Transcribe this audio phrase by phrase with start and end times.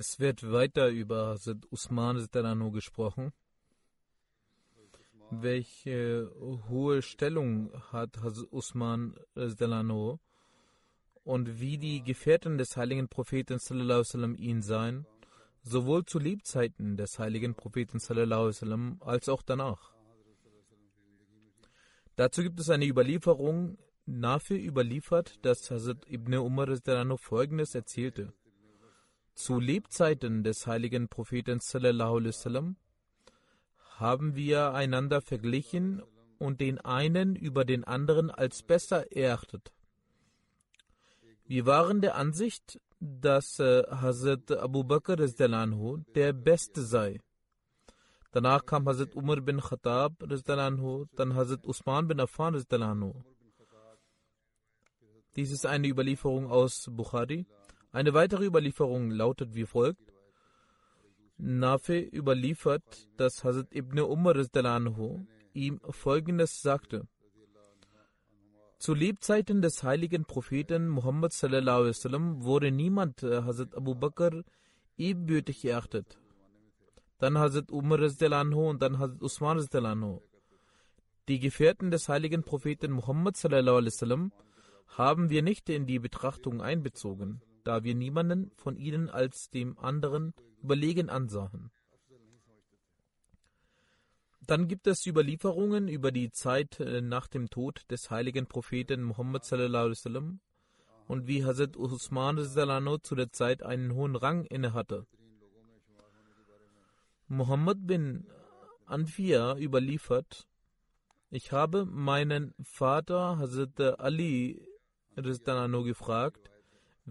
[0.00, 3.34] Es wird weiter über Hazrat Usman Zidano gesprochen.
[5.30, 6.32] Welche
[6.70, 10.18] hohe Stellung hat Hazrat Usman Zidano
[11.22, 15.06] und wie die Gefährten des heiligen Propheten sallam, ihn sahen,
[15.60, 19.92] sowohl zu Lebzeiten des heiligen Propheten sallam, als auch danach.
[22.16, 28.32] Dazu gibt es eine Überlieferung, Nafi überliefert, dass Hazrat Ibn Umar Zidano folgendes erzählte.
[29.40, 32.74] Zu Lebzeiten des heiligen Propheten sallallahu
[33.96, 36.02] haben wir einander verglichen
[36.38, 39.72] und den einen über den anderen als besser erachtet.
[41.46, 47.18] Wir waren der Ansicht, dass äh, Hazrat Abu Bakr der Beste sei.
[48.32, 50.12] Danach kam Hazrat Umar bin Khattab
[51.16, 52.62] dann Hazrat Usman bin Affan.
[55.34, 57.46] Dies ist eine Überlieferung aus Bukhari.
[57.92, 60.12] Eine weitere Überlieferung lautet wie folgt.
[61.38, 64.36] Nafi überliefert, dass Hazrat Ibn Umar
[65.54, 67.08] ihm folgendes sagte.
[68.78, 74.44] Zu Lebzeiten des heiligen Propheten Muhammad wurde niemand äh, Hazrat Abu Bakr
[74.96, 76.16] ebenbürtig erachtet.
[77.18, 80.20] Dann Hazrat Umar und dann Hazrat Usman.
[81.26, 83.36] Die Gefährten des heiligen Propheten Muhammad
[84.86, 90.34] haben wir nicht in die Betrachtung einbezogen da wir niemanden von ihnen als dem anderen
[90.62, 91.70] überlegen ansahen.
[94.46, 99.44] Dann gibt es Überlieferungen über die Zeit äh, nach dem Tod des heiligen Propheten Muhammad
[99.44, 100.40] sallam,
[101.06, 105.06] und wie Hazrat Usman salano zu der Zeit einen hohen Rang innehatte.
[107.26, 108.26] Muhammad bin
[108.86, 110.48] Anfia überliefert,
[111.30, 114.66] ich habe meinen Vater Hazrat Ali
[115.14, 116.49] gefragt,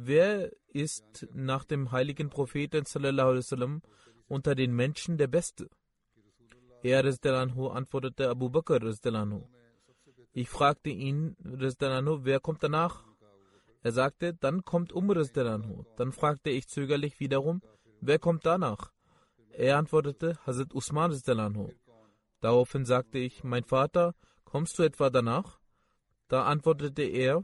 [0.02, 3.82] Wer ist nach dem heiligen Propheten sallam,
[4.30, 5.70] unter den Menschen der Beste?
[6.82, 8.80] Er antwortete Abu Bakr.
[10.32, 13.04] Ich fragte ihn, wer kommt danach?
[13.82, 15.22] Er sagte, dann kommt Umar.
[15.98, 17.62] Dann fragte ich zögerlich wiederum,
[18.00, 18.94] wer kommt danach?
[19.52, 21.12] Er antwortete, Hazrat Usman.
[22.40, 25.60] Daraufhin sagte ich, mein Vater, kommst du etwa danach?
[26.30, 27.44] Da antwortete er,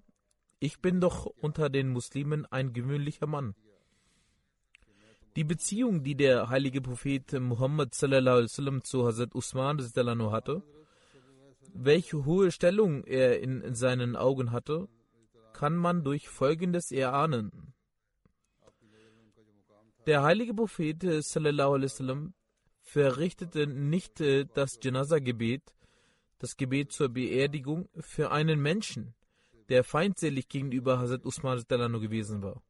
[0.59, 3.55] ich bin doch unter den Muslimen ein gewöhnlicher Mann.
[5.35, 9.79] Die Beziehung, die der heilige Prophet Muhammad zu Hazrat Usman
[10.31, 10.63] hatte,
[11.73, 14.87] welche hohe Stellung er in seinen Augen hatte,
[15.51, 17.73] kann man durch Folgendes erahnen.
[20.05, 21.03] Der heilige Prophet
[22.81, 25.73] verrichtete nicht äh, das Janaza-Gebet,
[26.37, 29.15] das Gebet zur Beerdigung, für einen Menschen,
[29.69, 32.61] der feindselig gegenüber Hazrat Usman gewesen war.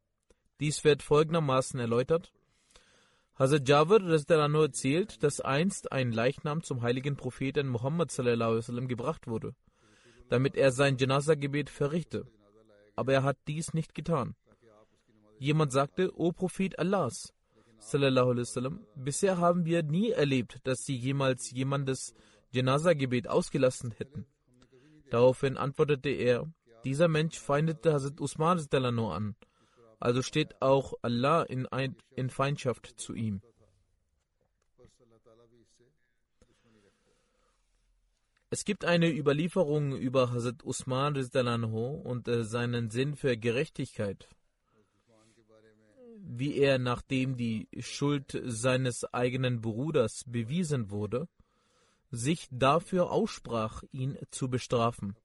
[0.59, 2.31] Dies wird folgendermaßen erläutert.
[3.37, 4.01] Hazrat Jawar
[4.61, 8.11] erzählt, dass einst ein Leichnam zum heiligen Propheten Muhammad
[8.87, 9.53] gebracht wurde,
[10.29, 12.25] damit er sein Janaza-Gebet verrichte.
[12.95, 14.35] Aber er hat dies nicht getan.
[15.37, 17.33] Jemand sagte, O Prophet Allahs,
[18.95, 22.15] bisher haben wir nie erlebt, dass sie jemals jemandes
[22.51, 24.25] Janaza-Gebet ausgelassen hätten.
[25.09, 26.49] Daraufhin antwortete er,
[26.85, 28.59] dieser Mensch feindete Hazrat Usman
[29.11, 29.35] an.
[29.99, 33.41] Also steht auch Allah in, ein, in Feindschaft zu ihm.
[38.51, 44.29] Es gibt eine Überlieferung über Hazrat Usman und äh, seinen Sinn für Gerechtigkeit,
[46.21, 51.27] wie er, nachdem die Schuld seines eigenen Bruders bewiesen wurde,
[52.11, 55.17] sich dafür aussprach, ihn zu bestrafen.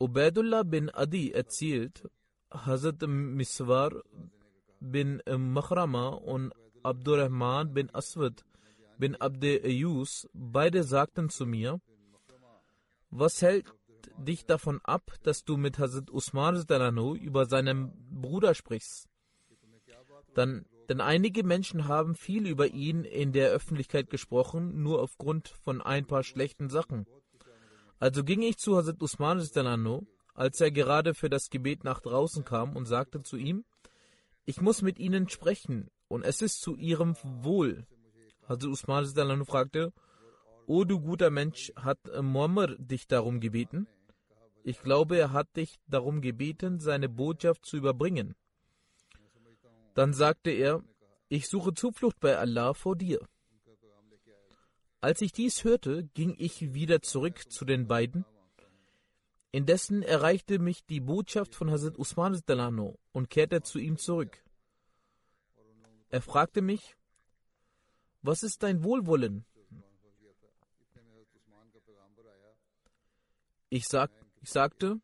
[0.00, 2.08] Ubaidullah bin Adi erzählt,
[2.52, 3.90] Hazrat Miswar
[4.80, 6.52] bin Makhrama und
[6.84, 8.44] Abdurrahman bin Aswad
[8.96, 11.80] bin Abde Ayus, beide sagten zu mir,
[13.10, 13.66] was hält
[14.16, 16.64] dich davon ab, dass du mit Hazrat Usman
[17.20, 19.08] über seinen Bruder sprichst?
[20.34, 25.82] Dann, denn einige Menschen haben viel über ihn in der Öffentlichkeit gesprochen, nur aufgrund von
[25.82, 27.06] ein paar schlechten Sachen.
[27.98, 29.38] Also ging ich zu Hazrat Usman
[30.34, 33.64] als er gerade für das Gebet nach draußen kam und sagte zu ihm,
[34.44, 37.86] ich muss mit ihnen sprechen und es ist zu ihrem Wohl.
[38.48, 39.92] Hazrat Usman fragte,
[40.66, 43.86] O du guter Mensch, hat Muammar dich darum gebeten?
[44.62, 48.34] Ich glaube, er hat dich darum gebeten, seine Botschaft zu überbringen.
[49.94, 50.82] Dann sagte er,
[51.28, 53.18] ich suche Zuflucht bei Allah vor dir.
[55.00, 58.24] Als ich dies hörte, ging ich wieder zurück zu den beiden.
[59.52, 62.40] Indessen erreichte mich die Botschaft von Hazrat Usman
[63.12, 64.44] und kehrte zu ihm zurück.
[66.10, 66.96] Er fragte mich,
[68.22, 69.44] was ist dein Wohlwollen?
[73.70, 74.10] Ich, sag,
[74.40, 75.00] ich sagte,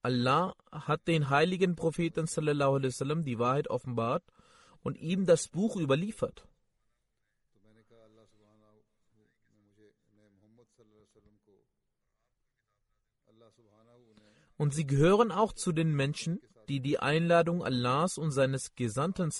[0.00, 4.24] Allah hat den heiligen Propheten wasallam die Wahrheit offenbart
[4.82, 6.46] und ihm das Buch überliefert.
[14.56, 19.30] Und sie gehören auch zu den Menschen, die die Einladung Allahs und seines Gesandten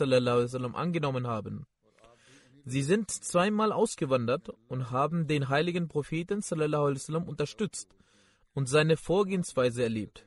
[0.75, 1.67] angenommen haben.
[2.65, 6.43] Sie sind zweimal ausgewandert und haben den heiligen Propheten
[7.29, 7.95] unterstützt
[8.55, 10.27] und seine Vorgehensweise erlebt.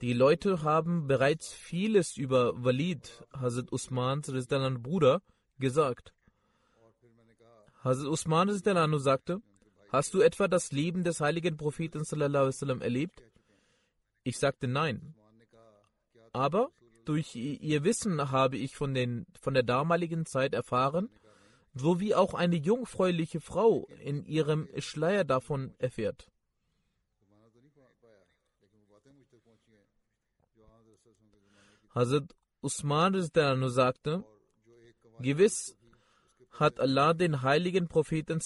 [0.00, 4.28] Die Leute haben bereits vieles über Walid, Hazrat Usmans
[4.82, 5.22] Bruder,
[5.58, 6.14] gesagt.
[7.82, 8.48] Hazrat Usman
[8.98, 9.42] sagte,
[9.90, 12.04] hast du etwa das Leben des heiligen Propheten
[12.80, 13.22] erlebt?
[14.24, 15.14] Ich sagte nein.
[16.32, 16.70] Aber
[17.04, 21.10] durch ihr Wissen habe ich von, den, von der damaligen Zeit erfahren,
[21.74, 26.30] so wie auch eine jungfräuliche Frau in ihrem Schleier davon erfährt.
[31.94, 33.14] Hazrat Usman
[33.68, 34.24] sagte,
[35.20, 35.76] gewiss
[36.50, 38.40] hat Allah den heiligen Propheten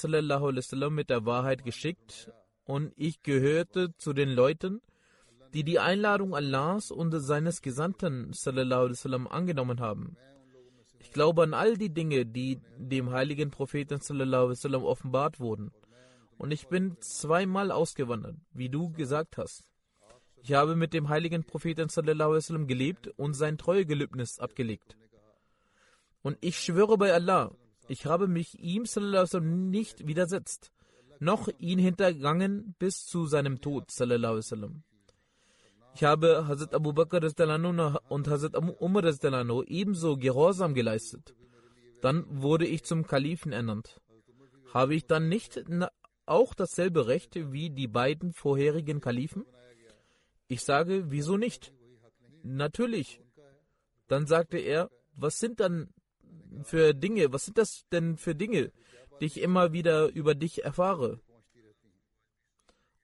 [0.91, 2.31] mit der Wahrheit geschickt
[2.65, 4.83] und ich gehörte zu den Leuten,
[5.55, 10.17] die die Einladung Allahs und seines Gesandten sallam, angenommen haben.
[10.99, 15.73] Ich glaube an all die Dinge, die dem heiligen Propheten sallam, offenbart wurden.
[16.37, 19.65] Und ich bin zweimal ausgewandert, wie du gesagt hast.
[20.43, 24.97] Ich habe mit dem heiligen Propheten sallam, gelebt und sein Treuegelübnis abgelegt.
[26.23, 27.53] Und ich schwöre bei Allah,
[27.89, 30.73] ich habe mich ihm sallam, nicht widersetzt,
[31.21, 33.91] noch ihn hintergangen bis zu seinem Tod.
[33.91, 34.83] Sallam.
[35.99, 37.21] Ich habe Hazrat Abu Bakr
[38.09, 39.03] und Hazrat Umar
[39.67, 41.35] ebenso Gehorsam geleistet.
[42.01, 44.01] Dann wurde ich zum Kalifen ernannt.
[44.73, 45.61] Habe ich dann nicht
[46.25, 49.45] auch dasselbe Recht wie die beiden vorherigen Kalifen?
[50.47, 51.73] Ich sage, wieso nicht?
[52.45, 53.21] Natürlich.
[54.07, 55.89] Dann sagte er, was sind dann
[56.63, 58.71] für Dinge, was sind das denn für Dinge,
[59.21, 61.19] die ich immer wieder über dich erfahre?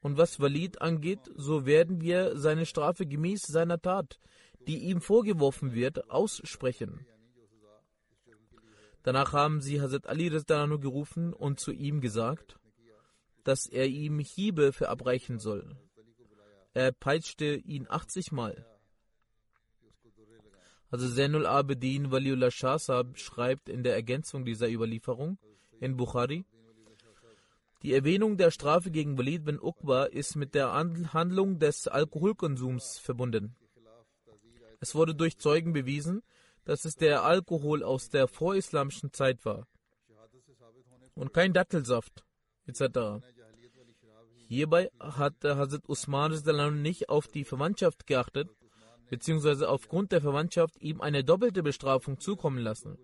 [0.04, 4.20] Und was Walid angeht, so werden wir seine Strafe gemäß seiner Tat,
[4.66, 7.06] die ihm vorgeworfen wird, aussprechen.
[9.02, 12.58] Danach haben sie Hazrat Ali Rizdananu gerufen und zu ihm gesagt,
[13.44, 15.74] dass er ihm Hiebe verabreichen soll.
[16.74, 18.66] Er peitschte ihn 80 Mal.
[20.90, 22.78] Also Zainul Abedin Waliullah Shah
[23.14, 25.38] schreibt in der Ergänzung dieser Überlieferung
[25.80, 26.44] in Bukhari,
[27.84, 33.56] die Erwähnung der Strafe gegen Walid bin Uqba ist mit der Handlung des Alkoholkonsums verbunden.
[34.80, 36.22] Es wurde durch Zeugen bewiesen,
[36.64, 39.66] dass es der Alkohol aus der vorislamischen Zeit war
[41.14, 42.24] und kein Dattelsaft
[42.66, 43.22] etc.
[44.48, 48.48] Hierbei hat Hazrat Usman nicht auf die Verwandtschaft geachtet,
[49.10, 52.96] beziehungsweise aufgrund der Verwandtschaft ihm eine doppelte Bestrafung zukommen lassen.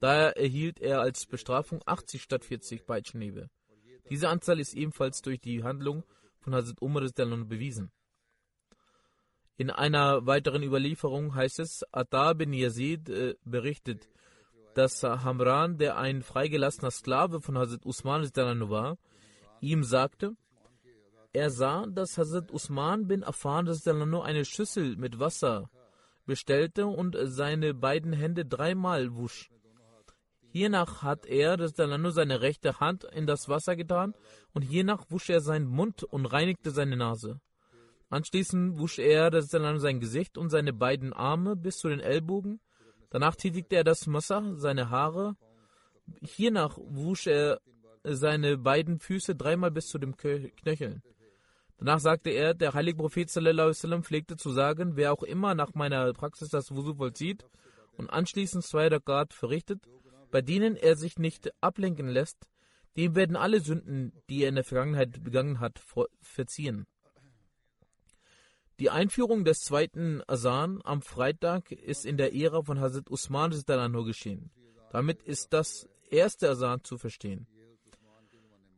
[0.00, 3.48] Daher erhielt er als Bestrafung 80 statt 40 Peitschenhiebe.
[4.10, 6.04] Diese Anzahl ist ebenfalls durch die Handlung
[6.40, 7.90] von Hazrat Umar bewiesen.
[9.56, 14.08] In einer weiteren Überlieferung heißt es, Atta bin Yazid äh, berichtet,
[14.74, 18.28] dass Hamran, der ein freigelassener Sklave von Hazrat Usman
[18.68, 18.98] war,
[19.60, 20.36] ihm sagte,
[21.32, 25.70] er sah, dass Hazrat Usman bin Affan eine Schüssel mit Wasser
[26.26, 29.50] bestellte und seine beiden Hände dreimal wusch.
[30.56, 31.58] Hiernach hat er
[31.98, 34.14] nur seine rechte Hand in das Wasser getan
[34.54, 37.42] und hiernach wusch er seinen Mund und reinigte seine Nase.
[38.08, 42.60] Anschließend wusch er sein Gesicht und seine beiden Arme bis zu den Ellbogen.
[43.10, 45.36] Danach tätigte er das Messer, seine Haare.
[46.22, 47.60] Hiernach wusch er
[48.02, 51.02] seine beiden Füße dreimal bis zu den Knöcheln.
[51.76, 56.14] Danach sagte er, der heilige Prophet sallam, pflegte zu sagen, wer auch immer nach meiner
[56.14, 57.44] Praxis das Wusu vollzieht
[57.98, 59.86] und anschließend zwei Rakat verrichtet,
[60.30, 62.46] bei denen er sich nicht ablenken lässt,
[62.96, 65.80] dem werden alle Sünden, die er in der Vergangenheit begangen hat,
[66.20, 66.86] verziehen.
[68.78, 73.54] Die Einführung des zweiten Asan am Freitag ist in der Ära von Hazrat Usman
[73.90, 74.50] nur geschehen.
[74.90, 77.46] Damit ist das erste Asan zu verstehen.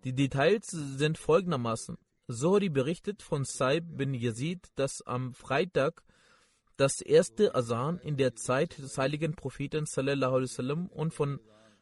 [0.05, 1.99] Die Details sind folgendermaßen.
[2.29, 6.05] Zohri berichtet von Saib bin Yazid, dass am Freitag
[6.79, 11.41] das erste Asan in der Zeit des heiligen Propheten sallam, und von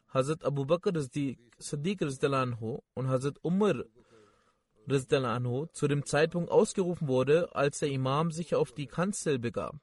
[0.09, 3.83] Hazrat Abu Bakr Siddiq und Hazrat Umar
[5.73, 9.75] zu dem Zeitpunkt ausgerufen wurde, als der Imam sich auf die Kanzel begab.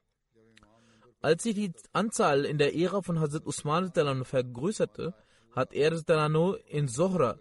[1.21, 3.93] Als sich die Anzahl in der Ära von Hazrat Usman
[4.25, 5.13] vergrößerte,
[5.51, 5.93] hat er
[6.67, 7.39] in Sohra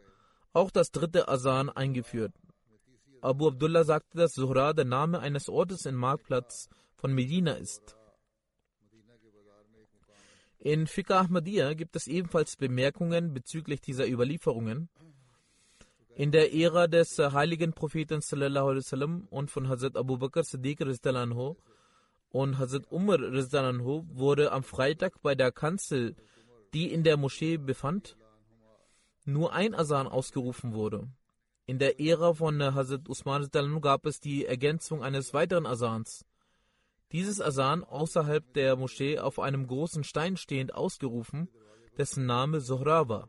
[0.53, 2.33] auch das dritte Asan eingeführt.
[3.21, 6.69] Abu Abdullah sagte, dass Sohra der Name eines Ortes im Marktplatz
[7.05, 7.99] von Medina ist.
[10.59, 14.89] In Fiqh Ahmadiyya gibt es ebenfalls Bemerkungen bezüglich dieser Überlieferungen.
[16.15, 21.57] In der Ära des heiligen Propheten sallam, und von Hazrat Abu Bakr Siddiq anhu,
[22.31, 26.17] und Hazrat Umar anhu, wurde am Freitag bei der Kanzel,
[26.73, 28.17] die in der Moschee befand,
[29.27, 31.11] nur ein Asan ausgerufen wurde.
[31.67, 33.51] In der Ära von Hazrat Usman
[33.83, 36.25] gab es die Ergänzung eines weiteren Asans.
[37.15, 41.49] Dieses Asan außerhalb der Moschee auf einem großen Stein stehend ausgerufen,
[41.97, 43.29] dessen Name Sohra war.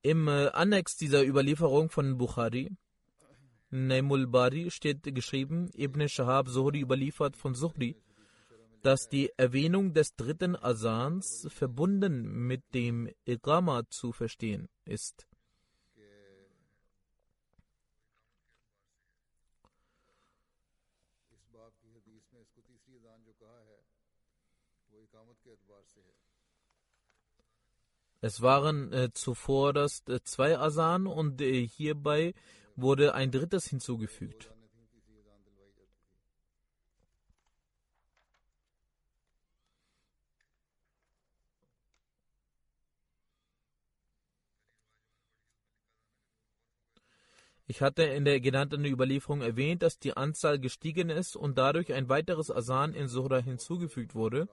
[0.00, 2.74] Im äh, Annex dieser Überlieferung von Bukhari,
[3.68, 7.94] Naimul Bari, steht geschrieben, Ibn Shahab Zuhri überliefert von Zuhri,
[8.80, 15.28] dass die Erwähnung des dritten Asans verbunden mit dem Iqama zu verstehen ist.
[28.24, 32.34] Es waren äh, zuvor das äh, zwei Asan und äh, hierbei
[32.76, 34.54] wurde ein drittes hinzugefügt.
[47.66, 52.08] Ich hatte in der genannten Überlieferung erwähnt, dass die Anzahl gestiegen ist und dadurch ein
[52.08, 54.48] weiteres Asan in Suhra hinzugefügt wurde.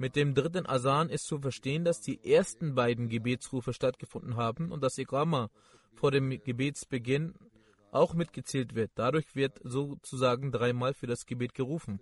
[0.00, 4.80] Mit dem dritten Asan ist zu verstehen, dass die ersten beiden Gebetsrufe stattgefunden haben und
[4.80, 5.50] das Iqama
[5.92, 7.34] vor dem Gebetsbeginn
[7.90, 8.92] auch mitgezählt wird.
[8.94, 11.98] Dadurch wird sozusagen dreimal für das Gebet gerufen.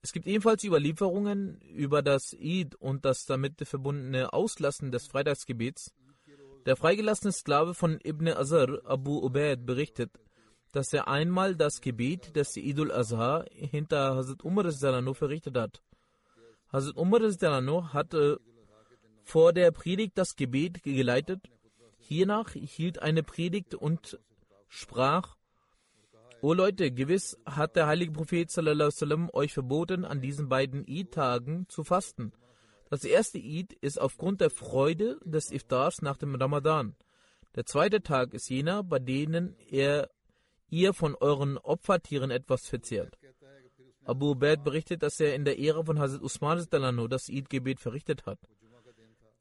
[0.00, 5.92] Es gibt ebenfalls Überlieferungen über das Eid und das damit verbundene Auslassen des Freitagsgebets.
[6.66, 10.12] Der freigelassene Sklave von Ibn Azar, Abu Ubaid, berichtet,
[10.70, 15.82] dass er einmal das Gebet des Idul Azhar hinter Hazrat Umar verrichtet hat.
[16.74, 18.40] Hazrat Umar hatte
[19.22, 21.48] vor der Predigt das Gebet geleitet.
[21.98, 24.18] Hiernach hielt eine Predigt und
[24.66, 25.36] sprach,
[26.42, 31.84] O Leute, gewiss hat der heilige Prophet sallam, euch verboten, an diesen beiden Eid-Tagen zu
[31.84, 32.32] fasten.
[32.90, 36.96] Das erste Eid ist aufgrund der Freude des Iftars nach dem Ramadan.
[37.54, 40.10] Der zweite Tag ist jener, bei denen er,
[40.70, 43.16] ihr von euren Opfertieren etwas verzehrt.
[44.04, 46.58] Abu Ubaid berichtet, dass er in der Ehre von Hazrat Usman
[47.08, 48.38] das Eid-Gebet verrichtet hat.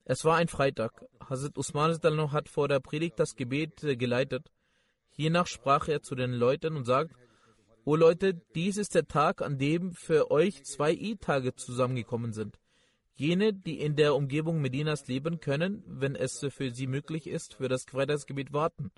[0.06, 1.06] Es war ein Freitag.
[1.30, 1.98] Hazrat Usman
[2.32, 4.52] hat vor der Predigt das Gebet äh, geleitet.
[5.12, 7.16] Hiernach sprach er zu den Leuten und sagt,
[7.86, 12.58] O Leute, dies ist der Tag, an dem für euch zwei Eid-Tage zusammengekommen sind.
[13.16, 17.68] Jene, die in der Umgebung Medinas leben, können, wenn es für sie möglich ist, für
[17.68, 18.92] das Freitagsgebet warten.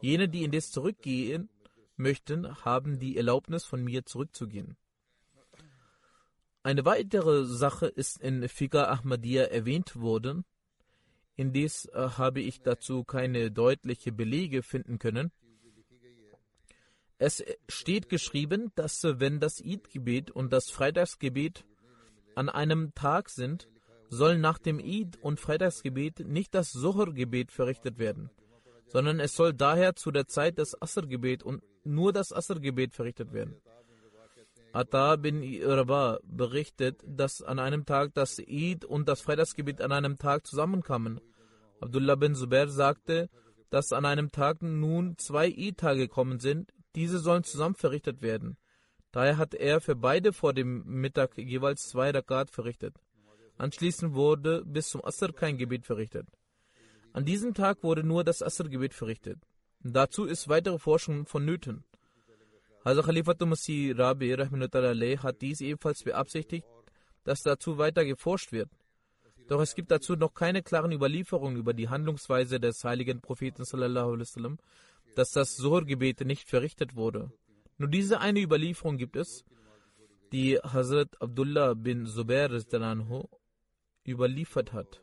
[0.00, 1.48] Jene, die indes zurückgehen
[1.96, 4.76] möchten, haben die Erlaubnis, von mir zurückzugehen.
[6.68, 10.44] Eine weitere Sache ist in Fiqh Ahmadiyya erwähnt worden.
[11.34, 15.32] Indes äh, habe ich dazu keine deutlichen Belege finden können.
[17.16, 21.64] Es steht geschrieben, dass äh, wenn das Eid-Gebet und das Freitagsgebet
[22.34, 23.70] an einem Tag sind,
[24.10, 28.28] soll nach dem Eid und Freitagsgebet nicht das Sohr-Gebet verrichtet werden,
[28.88, 33.56] sondern es soll daher zu der Zeit das Asr-Gebet und nur das Asr-Gebet verrichtet werden.
[34.72, 40.18] Atta bin Rabah berichtet, dass an einem Tag das Eid und das Freitagsgebet an einem
[40.18, 41.20] Tag zusammenkamen.
[41.80, 43.30] Abdullah bin Zubair sagte,
[43.70, 48.56] dass an einem Tag nun zwei Eid-Tage gekommen sind, diese sollen zusammen verrichtet werden.
[49.12, 52.96] Daher hat er für beide vor dem Mittag jeweils zwei Rakat verrichtet.
[53.56, 56.28] Anschließend wurde bis zum Asr kein Gebet verrichtet.
[57.12, 59.40] An diesem Tag wurde nur das Asr-Gebet verrichtet.
[59.80, 61.84] Dazu ist weitere Forschung vonnöten.
[62.84, 66.66] Also Khalifatul Masih Rabi hat dies ebenfalls beabsichtigt,
[67.24, 68.70] dass dazu weiter geforscht wird.
[69.48, 74.58] Doch es gibt dazu noch keine klaren Überlieferungen über die Handlungsweise des heiligen Propheten sallam,
[75.14, 77.32] dass das Zuhr-Gebet nicht verrichtet wurde.
[77.78, 79.44] Nur diese eine Überlieferung gibt es,
[80.32, 82.50] die Hazrat Abdullah bin Zubair
[84.06, 85.02] überliefert hat.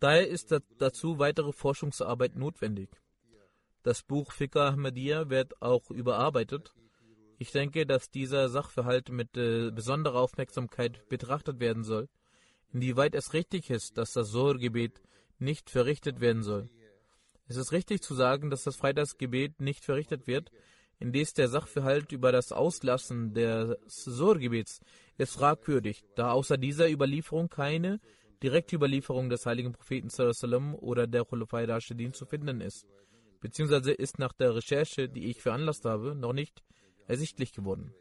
[0.00, 2.88] Daher ist dazu weitere Forschungsarbeit notwendig.
[3.82, 6.74] Das Buch Fiqh Ahmadiyya wird auch überarbeitet.
[7.38, 12.08] Ich denke, dass dieser Sachverhalt mit äh, besonderer Aufmerksamkeit betrachtet werden soll,
[12.72, 15.00] inwieweit es richtig ist, dass das Sohr-Gebet
[15.38, 16.68] nicht verrichtet werden soll.
[17.46, 20.50] Es ist richtig zu sagen, dass das Freitagsgebet nicht verrichtet wird,
[20.98, 24.80] indes der Sachverhalt über das Auslassen des Sohr-Gebets
[25.16, 28.00] ist fragwürdig, da außer dieser Überlieferung keine
[28.42, 32.86] direkte Überlieferung des heiligen Propheten sallam, oder der Khulafai Rashidin zu finden ist,
[33.40, 36.62] beziehungsweise ist nach der Recherche, die ich veranlasst habe, noch nicht
[37.06, 37.92] ersichtlich geworden.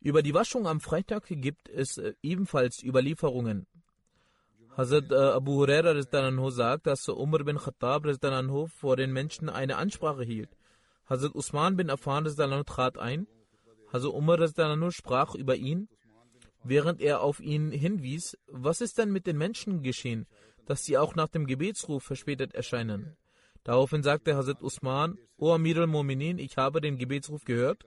[0.00, 3.66] Über die Waschung am Freitag gibt es äh, ebenfalls Überlieferungen.
[4.76, 6.00] Hazrat äh, Abu Huraira
[6.50, 8.04] sagt, dass Umar bin Khattab
[8.68, 10.50] vor den Menschen eine Ansprache hielt.
[11.08, 12.24] Hazrat Usman bin Affan
[12.66, 13.26] trat ein.
[13.92, 15.88] Hazrat Umar sprach über ihn
[16.68, 20.26] während er auf ihn hinwies, was ist denn mit den Menschen geschehen,
[20.66, 23.16] dass sie auch nach dem Gebetsruf verspätet erscheinen?
[23.64, 27.84] Daraufhin sagte Hazrat Usman, O Amir al-Mu'minin, ich habe den Gebetsruf gehört,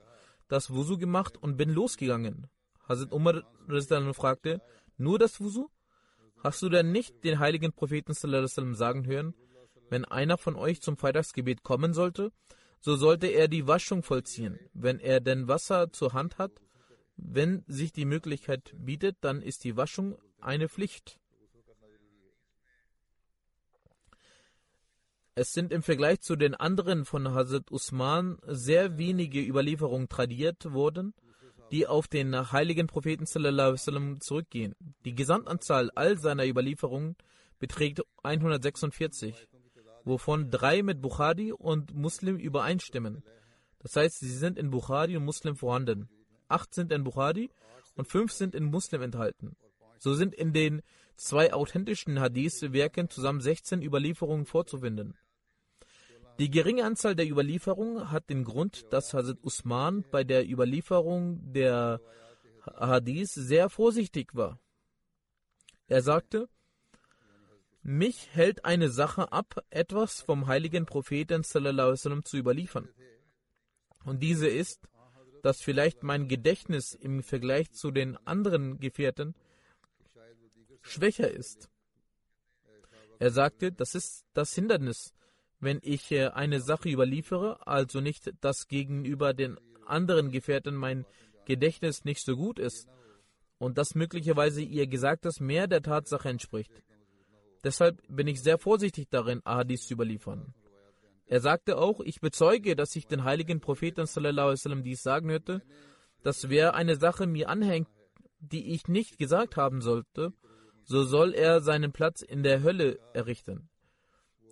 [0.48, 2.48] das Wusu gemacht und bin losgegangen.
[2.88, 3.42] Hazrat Umar
[4.12, 4.60] fragte,
[4.98, 5.68] nur das Wusu?
[6.42, 9.34] Hast du denn nicht den heiligen Propheten sagen hören,
[9.90, 12.32] wenn einer von euch zum Freitagsgebet kommen sollte,
[12.80, 14.58] so sollte er die Waschung vollziehen.
[14.72, 16.52] Wenn er denn Wasser zur Hand hat,
[17.22, 21.18] wenn sich die Möglichkeit bietet, dann ist die Waschung eine Pflicht.
[25.34, 31.14] Es sind im Vergleich zu den anderen von Hazrat Usman sehr wenige Überlieferungen tradiert worden,
[31.70, 34.74] die auf den heiligen Propheten sallam, zurückgehen.
[35.04, 37.16] Die Gesamtanzahl all seiner Überlieferungen
[37.58, 39.46] beträgt 146,
[40.04, 43.22] wovon drei mit Bukhari und Muslim übereinstimmen.
[43.78, 46.08] Das heißt, sie sind in Bukhari und Muslim vorhanden
[46.50, 47.50] acht sind in Bukhari
[47.96, 49.56] und fünf sind in Muslim enthalten.
[49.98, 50.82] So sind in den
[51.16, 55.16] zwei authentischen Hadith-Werken zusammen 16 Überlieferungen vorzufinden.
[56.38, 62.00] Die geringe Anzahl der Überlieferungen hat den Grund, dass Hazrat Usman bei der Überlieferung der
[62.64, 64.58] Hadith sehr vorsichtig war.
[65.86, 66.48] Er sagte,
[67.82, 72.88] mich hält eine Sache ab, etwas vom heiligen Propheten sallam, zu überliefern.
[74.04, 74.88] Und diese ist,
[75.42, 79.34] dass vielleicht mein Gedächtnis im Vergleich zu den anderen Gefährten
[80.82, 81.68] schwächer ist.
[83.18, 85.12] Er sagte, das ist das Hindernis,
[85.60, 91.04] wenn ich äh, eine Sache überliefere, also nicht, dass gegenüber den anderen Gefährten mein
[91.44, 92.88] Gedächtnis nicht so gut ist
[93.58, 96.72] und dass möglicherweise ihr Gesagtes mehr der Tatsache entspricht.
[97.62, 100.54] Deshalb bin ich sehr vorsichtig darin, Ahadis zu überliefern.
[101.30, 105.62] Er sagte auch, ich bezeuge, dass ich den heiligen Propheten sallam, dies sagen hörte,
[106.24, 107.86] dass wer eine Sache mir anhängt,
[108.40, 110.32] die ich nicht gesagt haben sollte,
[110.82, 113.68] so soll er seinen Platz in der Hölle errichten.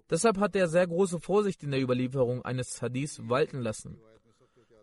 [0.09, 3.99] Deshalb hat er sehr große Vorsicht in der Überlieferung eines Hadiths walten lassen.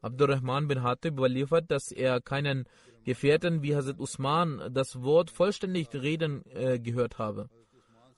[0.02, 2.66] Abdurrahman bin Hatib überliefert, dass er keinen
[3.06, 7.50] Gefährten wie Hazrat Usman das Wort vollständig reden äh, gehört habe.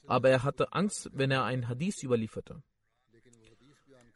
[0.07, 2.63] Aber er hatte Angst, wenn er ein Hadith überlieferte.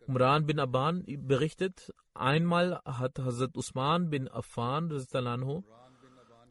[0.07, 4.89] Umran bin Aban berichtet, einmal hat Hazrat Usman bin Affan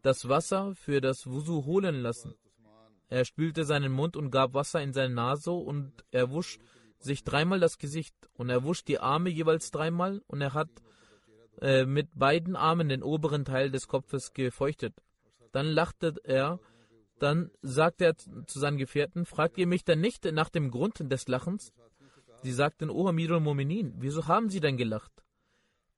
[0.03, 2.35] das Wasser für das Wusu holen lassen.
[3.09, 6.59] Er spülte seinen Mund und gab Wasser in seine Nase und er wusch
[6.99, 10.71] sich dreimal das Gesicht und er wusch die Arme jeweils dreimal und er hat
[11.61, 14.95] äh, mit beiden Armen den oberen Teil des Kopfes gefeuchtet.
[15.53, 16.61] Dann lachte er
[17.21, 21.29] Dann sagte er zu seinen Gefährten, fragt ihr mich denn nicht nach dem Grund des
[21.29, 21.73] Lachens?
[22.43, 25.13] Sie sagten, O Amirul Mominin, wieso haben Sie denn gelacht?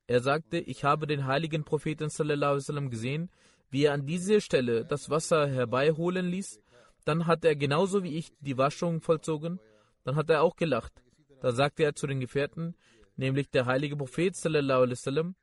[0.06, 3.30] Er sagte, ich habe den heiligen Propheten sallam, gesehen,
[3.70, 6.60] wie er an dieser Stelle das Wasser herbeiholen ließ.
[7.04, 9.60] Dann hat er genauso wie ich die Waschung vollzogen.
[10.04, 10.92] Dann hat er auch gelacht.
[11.40, 12.74] Da sagte er zu den Gefährten,
[13.16, 15.34] nämlich der heilige Prophet sallam,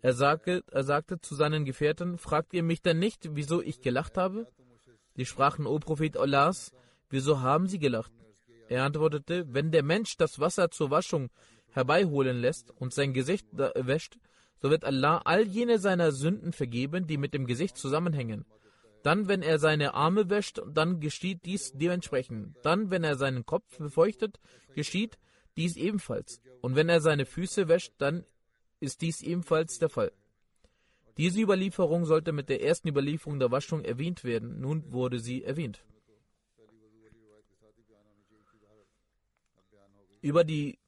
[0.00, 4.16] er sagte, er sagte zu seinen Gefährten, fragt ihr mich denn nicht, wieso ich gelacht
[4.16, 4.46] habe?
[5.16, 6.72] Sie sprachen, O Prophet Allahs,
[7.10, 8.12] wieso haben sie gelacht?
[8.68, 11.30] Er antwortete, wenn der Mensch das Wasser zur Waschung
[11.70, 14.18] herbeiholen lässt und sein Gesicht wäscht,
[14.60, 18.44] so wird Allah all jene seiner Sünden vergeben, die mit dem Gesicht zusammenhängen.
[19.02, 22.56] Dann, wenn er seine Arme wäscht, dann geschieht dies dementsprechend.
[22.62, 24.40] Dann, wenn er seinen Kopf befeuchtet,
[24.74, 25.18] geschieht
[25.56, 26.40] dies ebenfalls.
[26.60, 28.24] Und wenn er seine Füße wäscht, dann
[28.80, 30.12] ist dies ebenfalls der Fall.
[31.16, 34.60] Diese Überlieferung sollte mit der ersten Überlieferung der Waschung erwähnt werden.
[34.60, 35.84] Nun wurde sie erwähnt.
[40.20, 40.78] Über die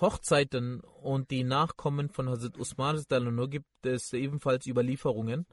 [0.00, 3.02] Hochzeiten und die Nachkommen von Hazrat Usman
[3.50, 5.46] gibt es ebenfalls Überlieferungen.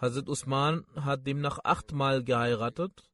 [0.00, 3.10] Hazrat Usman hat demnach achtmal geheiratet.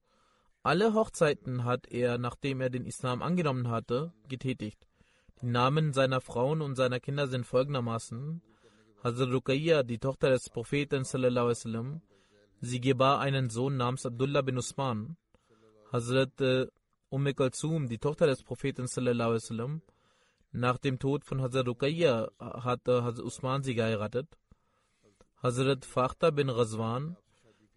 [0.63, 4.87] Alle Hochzeiten hat er, nachdem er den Islam angenommen hatte, getätigt.
[5.41, 8.43] Die Namen seiner Frauen und seiner Kinder sind folgendermaßen:
[9.03, 11.05] Hazrat Ruqayya, die Tochter des Propheten,
[12.63, 15.17] sie gebar einen Sohn namens Abdullah bin Usman.
[15.93, 16.67] Hazrat äh,
[17.13, 19.83] Umm Kalsum, die Tochter des Propheten sallam,
[20.53, 24.29] nach dem Tod von Hazrat Ruqayya hatte Hazrat Usman sie geheiratet.
[25.43, 27.17] Hazrat Fakhta bin Razwan,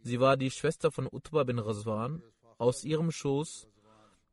[0.02, 2.22] sie war die Schwester von Utbah bin Razwan.
[2.60, 3.68] Aus ihrem Schoß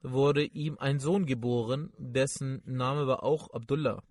[0.03, 4.03] wurde ihm ein Sohn geboren, dessen Name war auch Abdullah.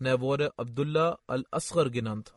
[0.00, 2.34] Und er wurde Abdullah al-Asghar genannt.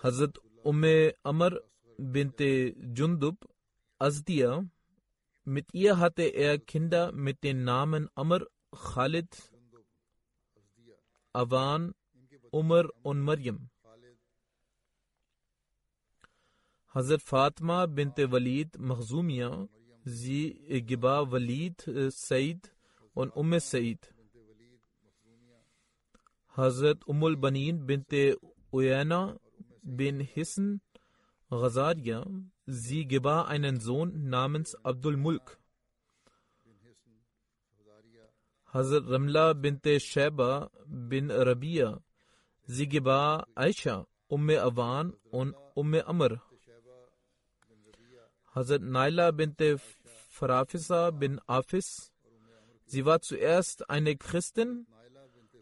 [0.00, 1.60] Hazrat Umme Amr
[1.96, 3.36] binte Jundub
[3.98, 4.64] Azdia.
[5.44, 9.52] Mit ihr hatte er Kinder mit den Namen Amr, Khalid,
[11.32, 11.94] Awan,
[12.50, 13.70] Umar und Maryam.
[16.92, 19.68] Hazrat Fatma bint Walid Makhzumia,
[20.04, 22.74] sie gebar Walid Said
[23.14, 24.14] und Umm Said.
[26.56, 28.12] Hazrat Umul Banin bint
[28.72, 29.38] Uyana
[29.82, 30.80] bin Hissen
[31.50, 32.24] Ghazaria,
[32.66, 35.58] sie gebar einen Sohn namens Abdul Mulk.
[38.72, 42.02] Hazrat Ramla bint Sheba bin Rabia,
[42.64, 46.42] sie gebar Aisha, Umme Awan und Umme Amr.
[48.54, 49.62] Hazrat Naila bint
[50.28, 52.12] Farafisa bin Afis,
[52.84, 54.86] sie war zuerst eine Christin,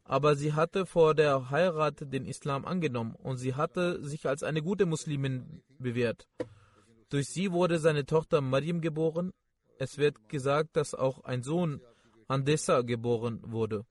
[0.04, 4.62] aber sie hatte vor der Heirat den Islam angenommen und sie hatte sich als eine
[4.62, 6.26] gute Muslimin bewährt.
[7.14, 9.32] Durch sie wurde seine Tochter Mariam geboren.
[9.78, 11.80] Es wird gesagt, dass auch ein Sohn
[12.26, 13.86] Andessa geboren wurde.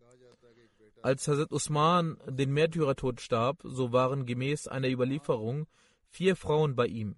[1.02, 5.68] Als Hazrat Usman den Märtyrertod starb, so waren gemäß einer Überlieferung
[6.10, 7.16] vier Frauen bei ihm.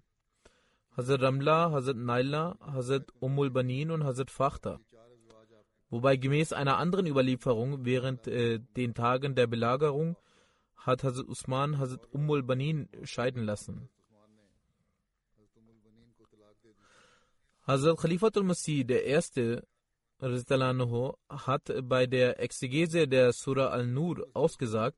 [0.96, 4.78] Hazrat Ramla, Hazrat Naila, Hazrat Ummul Banin und Hazrat Fakhta.
[5.90, 10.16] Wobei gemäß einer anderen Überlieferung während äh, den Tagen der Belagerung
[10.76, 13.88] hat Hazrat Usman Hazrat Ummul Banin scheiden lassen.
[17.66, 19.66] Hazrat Khalifatul Masih, Erste,
[20.20, 24.96] hat bei der Exegese der Surah Al-Nur ausgesagt,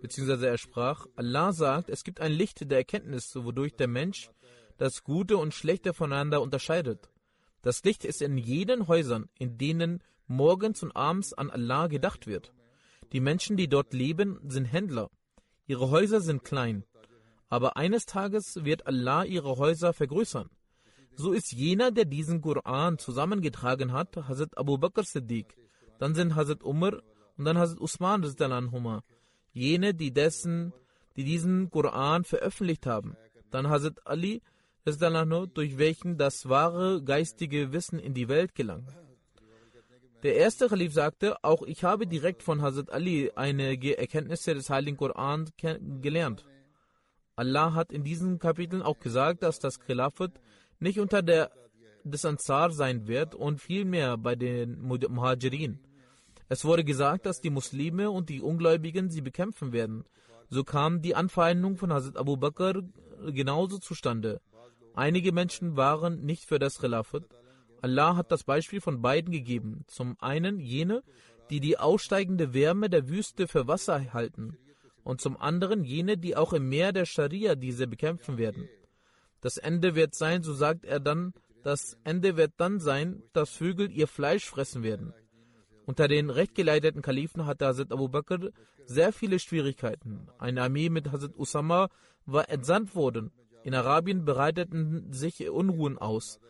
[0.00, 4.30] beziehungsweise er sprach, Allah sagt, es gibt ein Licht der Erkenntnis, wodurch der Mensch
[4.78, 7.08] das Gute und Schlechte voneinander unterscheidet.
[7.62, 12.52] Das Licht ist in jenen Häusern, in denen morgens und abends an Allah gedacht wird.
[13.12, 15.08] Die Menschen, die dort leben, sind Händler.
[15.68, 16.82] Ihre Häuser sind klein.
[17.48, 20.50] Aber eines Tages wird Allah ihre Häuser vergrößern.
[21.20, 25.52] So ist jener, der diesen Koran zusammengetragen hat, Hazrat Abu Bakr Siddiq.
[25.98, 27.02] Dann sind Hazrat Umar
[27.36, 29.02] und dann Hazrat Usman Anhuma.
[29.52, 30.72] Jene, die dessen,
[31.16, 33.16] die diesen Koran veröffentlicht haben.
[33.50, 34.42] Dann Hazrat Ali
[34.84, 38.86] durch welchen das wahre geistige Wissen in die Welt gelang.
[40.22, 44.96] Der erste Khalif sagte, auch ich habe direkt von Hazrat Ali einige Erkenntnisse des Heiligen
[44.96, 45.50] Koran
[46.00, 46.46] gelernt.
[47.34, 50.40] Allah hat in diesen Kapiteln auch gesagt, dass das Khilafat
[50.80, 51.50] nicht unter der
[52.04, 55.80] des Ansar sein wird und vielmehr bei den Muhajirin.
[56.48, 60.04] Es wurde gesagt, dass die Muslime und die Ungläubigen sie bekämpfen werden.
[60.48, 62.82] So kam die Anfeindung von Hazrat Abu Bakr
[63.26, 64.40] genauso zustande.
[64.94, 67.24] Einige Menschen waren nicht für das Khilafat,
[67.80, 69.84] Allah hat das Beispiel von beiden gegeben.
[69.86, 71.02] Zum einen jene,
[71.50, 74.58] die die aussteigende Wärme der Wüste für Wasser halten.
[75.04, 78.68] und zum anderen jene, die auch im Meer der Scharia diese bekämpfen werden.
[79.40, 83.90] Das Ende wird sein, so sagt er dann, das Ende wird dann sein, dass Vögel
[83.90, 85.12] ihr Fleisch fressen werden.
[85.86, 88.50] Unter den rechtgeleiteten Kalifen hatte Hazrat Abu Bakr
[88.86, 90.28] sehr viele Schwierigkeiten.
[90.38, 91.88] Eine Armee mit Hazrat Usama
[92.26, 93.32] war entsandt worden.
[93.64, 96.40] In Arabien bereiteten sich Unruhen aus.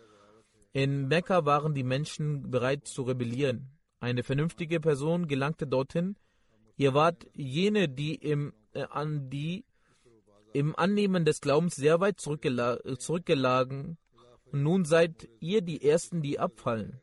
[0.73, 3.71] In Mekka waren die Menschen bereit zu rebellieren.
[4.01, 6.17] Eine vernünftige Person gelangte dorthin,
[6.79, 9.65] Ihr wart jene, die im, äh, an die
[10.59, 13.97] im Annehmen des Glaubens sehr weit zurückgela zurückgelagen
[14.51, 17.01] und nun seid ihr die Ersten, die abfallen.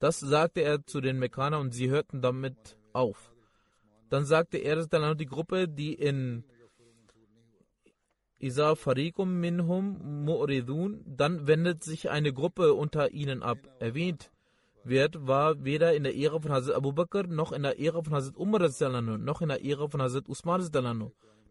[0.00, 3.32] Das sagte er zu den Mekkanern und sie hörten damit auf.
[4.08, 6.42] Dann sagte er dann an die Gruppe, die in
[8.40, 13.58] Isa Farikum minhum mu'ridun, dann wendet sich eine Gruppe unter ihnen ab.
[13.78, 14.32] Erwähnt
[14.82, 18.14] wird, war weder in der Ära von Hazrat Abu Bakr, noch in der Ära von
[18.14, 18.68] Hazrat Umar,
[19.18, 20.62] noch in der Ära von Hazrat Usman,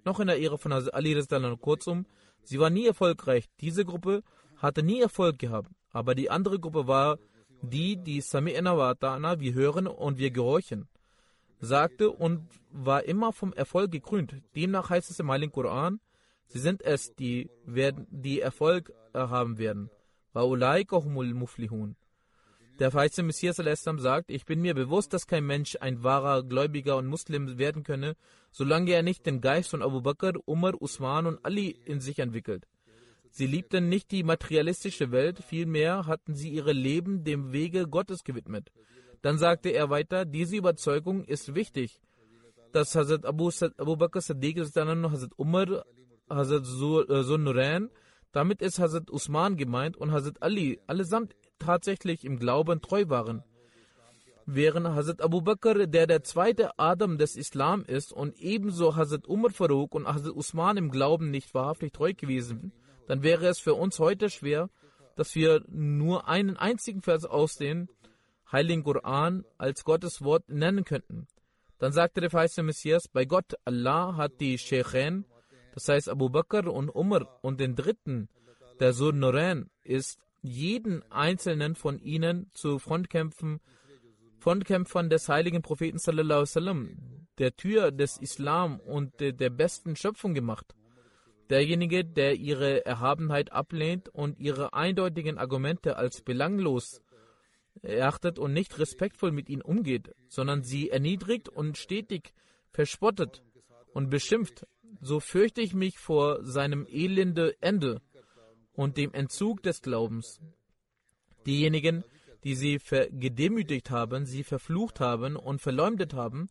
[0.10, 1.13] noch in der Ära von Ali.
[1.62, 2.06] Kurzum,
[2.43, 3.45] sie war nie erfolgreich.
[3.62, 4.24] Diese Gruppe
[4.58, 5.69] hatte nie Erfolg gehabt.
[5.91, 7.19] Aber die andere Gruppe war
[7.62, 10.88] die, die Sami'na wa ta'ana, wir hören und wir gehorchen,
[11.60, 14.36] sagte und war immer vom Erfolg gekrönt.
[14.56, 16.00] Demnach heißt es im Heiligen Koran,
[16.48, 19.89] sie sind es, die, werden, die Erfolg haben werden.
[20.34, 21.95] Wa ulaika humul muflihun.
[22.79, 27.07] Der verheißene Messias sagt, ich bin mir bewusst, dass kein Mensch ein wahrer Gläubiger und
[27.07, 28.15] Muslim werden könne,
[28.51, 32.65] solange er nicht den Geist von Abu Bakr, Umar, Usman und Ali in sich entwickelt.
[33.31, 38.71] Sie liebten nicht die materialistische Welt, vielmehr hatten sie ihre Leben dem Wege Gottes gewidmet.
[39.21, 42.01] Dann sagte er weiter, diese Überzeugung ist wichtig,
[42.71, 45.83] dass Hazrat Abu, Abu Bakr Siddiq, Hazrat Umar,
[46.29, 47.89] Hazrat Zunnurain, äh,
[48.31, 53.43] damit ist Hazrat Usman gemeint und Hazrat Ali, allesamt tatsächlich im Glauben treu waren.
[54.45, 59.52] Während Hazrat Abu Bakr, der der zweite Adam des Islam ist, und ebenso Hazrat Umar
[59.52, 62.72] Farouk und Hazrat Usman im Glauben nicht wahrhaftig treu gewesen,
[63.08, 64.69] dann wäre es für uns heute schwer,
[65.15, 67.89] dass wir nur einen einzigen Vers aus dem
[68.52, 71.28] Heiligen Koran als Gottes Wort nennen könnten.
[71.78, 75.26] Dann sagte der verheißene Messias, bei Gott, Allah hat die Sheikhen,
[75.74, 78.30] das heißt Abu Bakr und Umar und den dritten,
[78.80, 83.60] der Sohn Noran, ist jeden einzelnen von ihnen zu Frontkämpfen,
[84.39, 90.75] Frontkämpfern des heiligen Propheten sallallahu sallam, der Tür des Islam und der, besten Schöpfung gemacht.
[91.49, 97.02] Derjenige, der ihre Erhabenheit ablehnt und ihre eindeutigen Argumente als belanglos
[97.82, 102.34] erachtet und nicht respektvoll mit ihnen umgeht, sondern sie erniedrigt und stetig
[102.71, 103.41] verspottet
[103.93, 104.67] und beschimpft,
[105.02, 108.02] so fürchte ich mich vor seinem elende Ende
[108.79, 110.39] und dem Entzug des Glaubens.
[111.45, 112.05] Diejenigen,
[112.45, 112.79] die sie
[113.11, 116.49] gedemütigt haben, sie verflucht haben und verleumdet haben,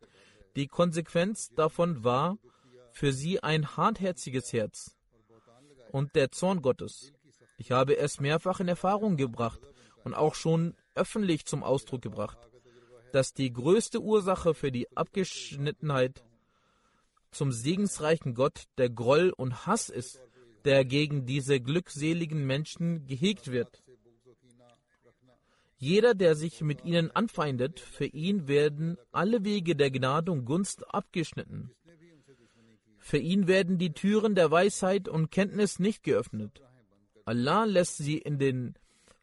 [0.55, 2.37] die Konsequenz davon war
[2.93, 4.95] für sie ein hartherziges Herz
[5.91, 7.15] und der Zorn Gottes.
[7.57, 9.63] Ich habe es mehrfach in Erfahrung gebracht
[10.05, 12.37] und auch schon öffentlich zum Ausdruck gebracht,
[13.11, 16.23] dass die größte Ursache für die Abgeschnittenheit
[17.31, 20.21] zum segensreichen Gott der Groll und Hass ist,
[20.65, 23.83] der gegen diese glückseligen Menschen gehegt wird.
[25.79, 30.93] Jeder, der sich mit ihnen anfeindet, für ihn werden alle Wege der Gnade und Gunst
[30.93, 31.71] abgeschnitten.
[32.99, 36.61] Für ihn werden die Türen der Weisheit und Kenntnis nicht geöffnet.
[37.25, 38.75] Allah lässt sie in den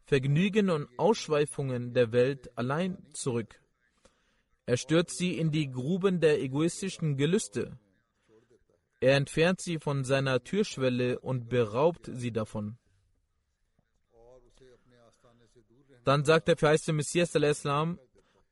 [0.04, 3.60] Vergnügen und Ausschweifungen der Welt allein zurück.
[4.64, 7.78] Er stürzt sie in die Gruben der egoistischen Gelüste.
[9.06, 12.76] Er entfernt sie von seiner Türschwelle und beraubt sie davon.
[16.02, 18.00] Dann sagt der verheißte Messias Islam,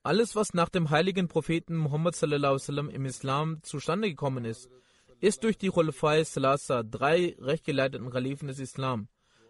[0.04, 4.70] alles, was nach dem heiligen Propheten Muhammad im Islam zustande gekommen ist,
[5.18, 9.08] ist durch die Khulafai Salasa, drei rechtgeleiteten Khalifen des Islam,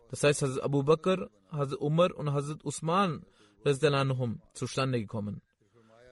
[0.08, 3.26] das heißt Hazrat Abu Bakr, Hazrat Umar und Hazrat Usman,
[4.54, 5.42] zustande gekommen.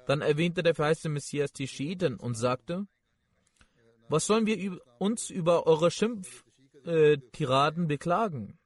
[0.06, 2.86] Dann erwähnte der verheißte Messias die Schiiten und sagte,
[4.12, 8.58] was sollen wir uns über eure Schimpftiraden beklagen?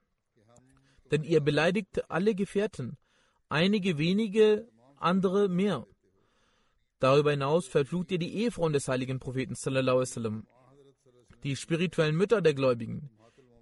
[1.12, 2.98] Denn ihr beleidigt alle Gefährten,
[3.48, 5.86] einige wenige, andere mehr.
[6.98, 9.54] Darüber hinaus verflucht ihr die Ehefrauen des heiligen Propheten,
[11.44, 13.08] die spirituellen Mütter der Gläubigen.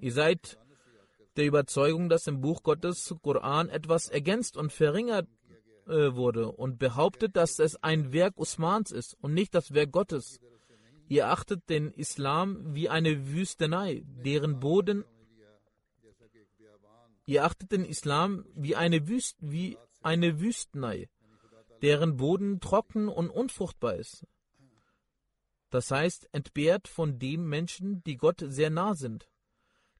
[0.00, 0.58] Ihr seid
[1.36, 5.28] der Überzeugung, dass im Buch Gottes Koran etwas ergänzt und verringert
[5.86, 10.40] äh, wurde und behauptet, dass es ein Werk Usmans ist und nicht das Werk Gottes.
[11.08, 15.04] Ihr achtet den Islam wie eine Wüstenei, deren Boden
[17.26, 21.08] Ihr achtet den Islam wie eine, Wüst, wie eine Wüstenei,
[21.80, 24.26] deren Boden trocken und unfruchtbar ist.
[25.70, 29.28] Das heißt, entbehrt von dem Menschen, die Gott sehr nah sind.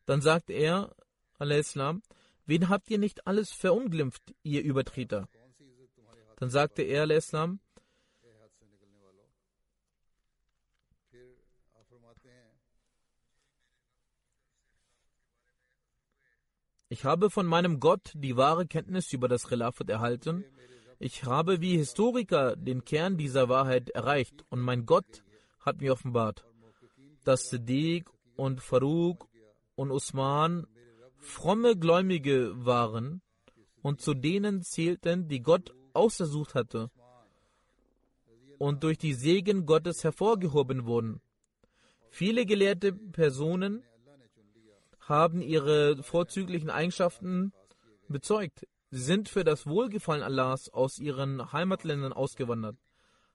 [0.04, 0.94] Dann sagt er,
[1.40, 2.02] Islam,
[2.46, 5.28] wen habt ihr nicht alles verunglimpft, ihr Übertreter?
[6.36, 7.60] Dann sagte er, Islam,
[16.94, 20.44] Ich habe von meinem Gott die wahre Kenntnis über das Khilafat erhalten.
[21.00, 25.24] Ich habe wie Historiker den Kern dieser Wahrheit erreicht und mein Gott
[25.58, 26.44] hat mir offenbart,
[27.24, 29.26] dass Siddiq und Farouk
[29.74, 30.68] und Usman
[31.18, 33.22] fromme Gläubige waren
[33.82, 36.92] und zu denen zählten, die Gott ausgesucht hatte
[38.58, 41.20] und durch die Segen Gottes hervorgehoben wurden.
[42.10, 43.82] Viele gelehrte Personen
[45.06, 47.52] haben ihre vorzüglichen Eigenschaften
[48.08, 48.66] bezeugt.
[48.90, 52.76] Sind für das Wohlgefallen Allahs aus ihren Heimatländern ausgewandert,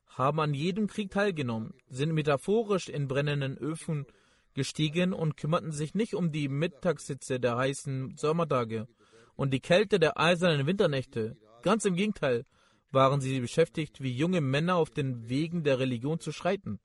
[0.08, 4.06] haben an jedem Krieg teilgenommen, sind metaphorisch in brennenden Öfen
[4.54, 8.88] gestiegen und kümmerten sich nicht um die Mittagssitze der heißen Sommertage
[9.36, 11.38] und die Kälte der eisernen Winternächte.
[11.62, 12.46] Ganz im Gegenteil
[12.92, 16.80] waren sie beschäftigt, wie junge Männer auf den Wegen der Religion zu schreiten.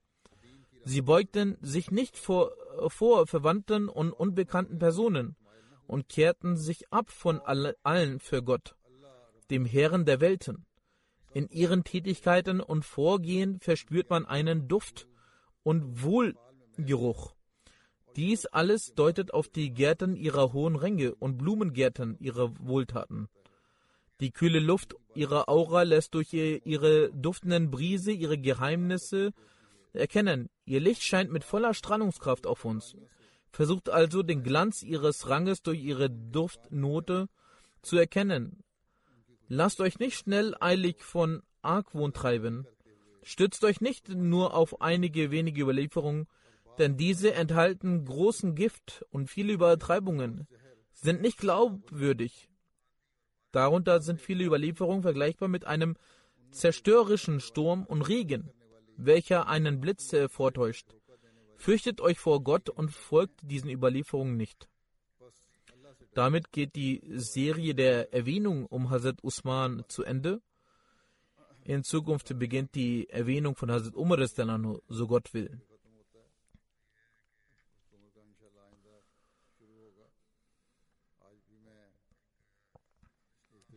[0.83, 2.51] Sie beugten sich nicht vor,
[2.87, 5.35] vor verwandten und unbekannten Personen
[5.87, 8.75] und kehrten sich ab von alle, allen für Gott,
[9.49, 10.65] dem Herrn der Welten.
[11.33, 15.07] In ihren Tätigkeiten und Vorgehen verspürt man einen Duft
[15.63, 17.35] und Wohlgeruch.
[18.15, 23.27] Dies alles deutet auf die Gärten ihrer hohen Ränge und Blumengärten ihrer Wohltaten.
[24.21, 29.33] Die kühle Luft ihrer Aura lässt durch ihre duftenden Brise ihre Geheimnisse
[29.95, 30.49] erkennen.
[30.65, 32.95] Ihr Licht scheint mit voller Strahlungskraft auf uns.
[33.51, 37.27] Versucht also den Glanz ihres Ranges durch ihre Duftnote
[37.81, 38.63] zu erkennen.
[39.47, 42.65] Lasst euch nicht schnell eilig von Argwohn treiben.
[43.21, 46.27] Stützt euch nicht nur auf einige wenige Überlieferungen,
[46.77, 50.47] denn diese enthalten großen Gift und viele Übertreibungen,
[50.93, 52.49] sind nicht glaubwürdig.
[53.51, 55.95] Darunter sind viele Überlieferungen vergleichbar mit einem
[56.51, 58.51] zerstörerischen Sturm und Regen
[58.97, 60.95] welcher einen Blitz vortäuscht.
[61.57, 64.67] Fürchtet euch vor Gott und folgt diesen Überlieferungen nicht.
[66.13, 70.41] Damit geht die Serie der Erwähnung um Hazrat Usman zu Ende.
[71.63, 74.19] In Zukunft beginnt die Erwähnung von Hazrat Umar,
[74.87, 75.61] so Gott will.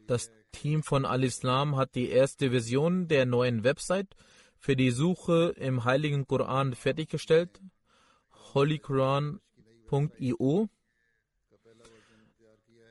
[0.07, 4.15] Das Team von Al-Islam hat die erste Version der neuen Website
[4.59, 7.63] für die Suche im Heiligen Koran fertiggestellt.
[8.55, 10.69] holyquran.io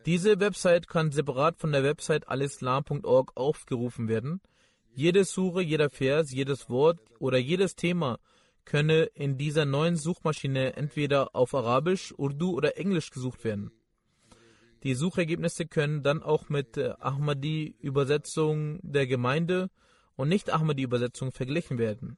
[0.05, 4.41] Diese Website kann separat von der Website alislam.org aufgerufen werden.
[4.93, 8.19] Jede Suche, jeder Vers, jedes Wort oder jedes Thema
[8.65, 13.71] könne in dieser neuen Suchmaschine entweder auf Arabisch, Urdu oder Englisch gesucht werden.
[14.83, 19.69] Die Suchergebnisse können dann auch mit Ahmadi-Übersetzung der Gemeinde
[20.17, 22.17] und nicht Ahmadi-Übersetzung verglichen werden.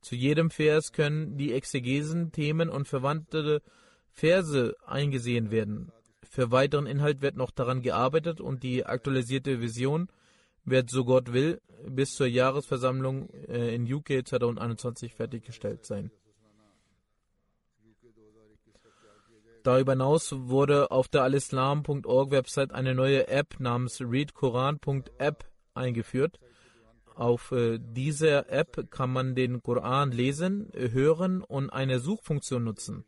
[0.00, 3.60] Zu jedem Vers können die Exegesen, Themen und verwandte
[4.10, 5.92] Verse eingesehen werden.
[6.22, 10.08] Für weiteren Inhalt wird noch daran gearbeitet und die aktualisierte Vision
[10.64, 16.10] wird, so Gott will, bis zur Jahresversammlung äh, in UK 2021 fertiggestellt sein.
[19.62, 26.38] Darüber hinaus wurde auf der alislam.org Website eine neue App namens readkoran.app eingeführt.
[27.18, 33.04] Auf äh, dieser App kann man den Koran lesen, hören und eine Suchfunktion nutzen.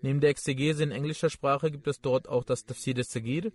[0.00, 3.50] Neben der Exegese in englischer Sprache gibt es dort auch das Tafsir des Sagir,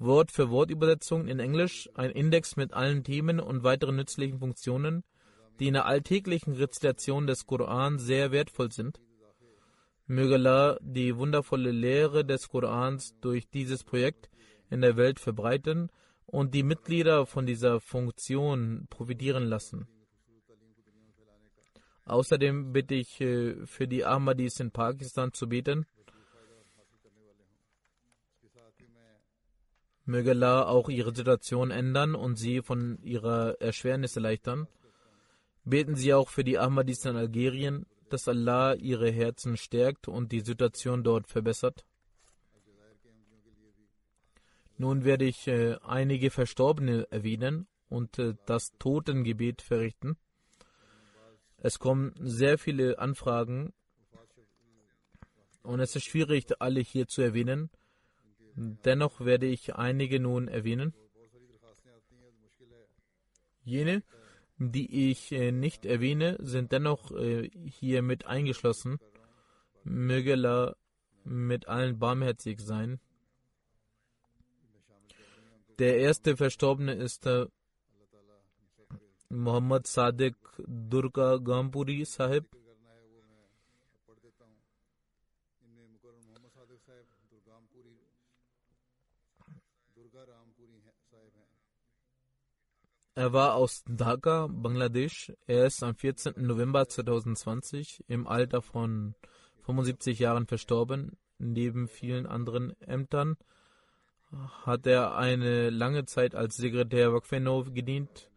[0.00, 5.04] Wort für Wort Übersetzung in Englisch, ein Index mit allen Themen und weiteren nützlichen Funktionen,
[5.60, 9.00] die in der alltäglichen Rezitation des Koran sehr wertvoll sind.
[10.08, 14.30] Möge Allah die wundervolle Lehre des Korans durch dieses Projekt
[14.68, 15.92] in der Welt verbreiten
[16.28, 19.88] und die Mitglieder von dieser Funktion profitieren lassen.
[22.04, 25.86] Außerdem bitte ich äh, für die Ahmadis in Pakistan zu beten.
[30.04, 34.68] Möge Allah auch ihre Situation ändern und sie von ihrer Erschwernis erleichtern.
[35.64, 40.40] Beten Sie auch für die Ahmadis in Algerien, dass Allah ihre Herzen stärkt und die
[40.40, 41.84] Situation dort verbessert.
[44.80, 50.16] Nun werde ich äh, einige Verstorbene erwähnen und äh, das Totengebet verrichten.
[51.56, 53.72] Es kommen sehr viele Anfragen
[55.64, 57.70] und es ist schwierig, alle hier zu erwähnen.
[58.54, 60.94] Dennoch werde ich einige nun erwähnen.
[63.64, 64.04] Jene,
[64.58, 67.10] die ich äh, nicht erwähne, sind dennoch
[67.64, 69.00] hier mit eingeschlossen.
[69.82, 70.76] Möge Allah
[71.24, 73.00] mit allen barmherzig sein.
[75.78, 77.46] Der erste Verstorbene ist äh,
[79.28, 80.34] Muhammad Sadiq
[80.66, 82.46] Durga Gampuri Sahib.
[93.14, 95.32] Er war aus Dhaka, Bangladesch.
[95.46, 96.34] Er ist am 14.
[96.38, 99.14] November 2020 im Alter von
[99.62, 101.16] 75 Jahren verstorben.
[101.38, 103.36] Neben vielen anderen Ämtern
[104.30, 108.30] hat er eine lange Zeit als Sekretär Wakfeno gedient.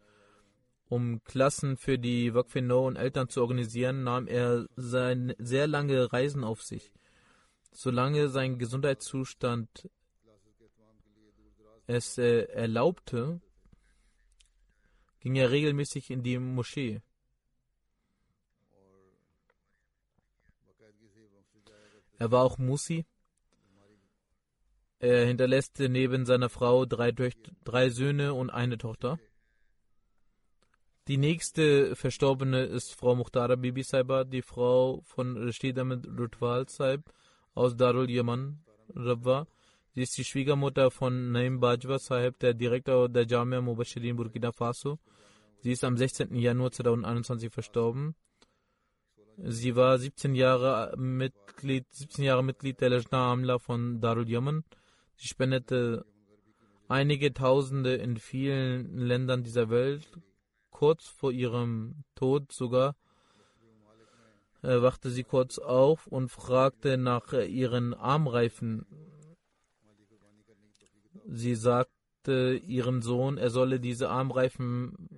[0.88, 6.44] Um Klassen für die Wakfeno und Eltern zu organisieren, nahm er sein sehr lange Reisen
[6.44, 6.92] auf sich.
[7.70, 9.88] Solange sein Gesundheitszustand
[11.86, 13.40] es äh, erlaubte,
[15.20, 17.00] ging er regelmäßig in die Moschee.
[22.18, 23.04] Er war auch Musi.
[25.02, 27.10] Er hinterlässt neben seiner Frau drei,
[27.64, 29.18] drei Söhne und eine Tochter.
[31.08, 37.12] Die nächste Verstorbene ist Frau Muhtara Bibi Saiba, die Frau von Rashid Ahmed Rutwal Saib
[37.54, 38.62] aus Darul Yaman,
[38.94, 39.48] Rabwa.
[39.92, 45.00] Sie ist die Schwiegermutter von Naim Bajwa Sahib, der Direktor der Jamia Mubashirin Burkina Faso.
[45.62, 46.32] Sie ist am 16.
[46.36, 48.14] Januar 2021 verstorben.
[49.36, 54.62] Sie war 17 Jahre Mitglied, 17 Jahre Mitglied der Lajna Amla von Darul Yaman.
[55.22, 56.04] Sie spendete
[56.88, 60.08] einige Tausende in vielen Ländern dieser Welt.
[60.72, 62.96] Kurz vor ihrem Tod sogar
[64.62, 68.84] äh, wachte sie kurz auf und fragte nach äh, ihren Armreifen.
[71.28, 75.08] Sie sagte ihrem Sohn, er solle diese Armreifen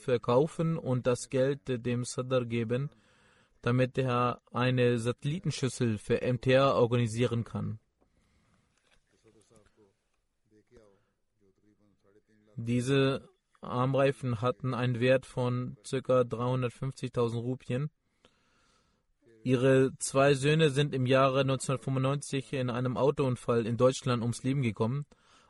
[0.00, 2.90] verkaufen und das Geld dem Sadr geben,
[3.60, 7.78] damit er eine Satellitenschüssel für MTR organisieren kann.
[12.64, 13.28] Diese
[13.60, 16.20] Armreifen hatten einen Wert von ca.
[16.20, 17.90] 350.000 Rupien.
[19.42, 25.06] Ihre zwei Söhne sind im Jahre 1995 in einem Autounfall in Deutschland ums Leben gekommen.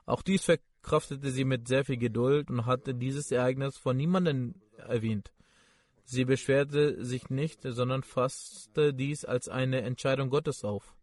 [0.07, 5.33] Auch dies verkraftete sie mit sehr viel Geduld und hatte dieses Ereignis von niemandem erwähnt.
[6.05, 10.97] Sie beschwerte sich nicht, sondern fasste dies als eine Entscheidung Gottes auf.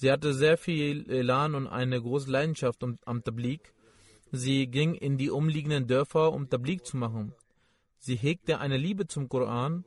[0.00, 3.74] Sie hatte sehr viel Elan und eine große Leidenschaft am Tablik.
[4.30, 7.34] Sie ging in die umliegenden Dörfer, um Tablik zu machen.
[7.98, 9.84] Sie hegte eine Liebe zum Koran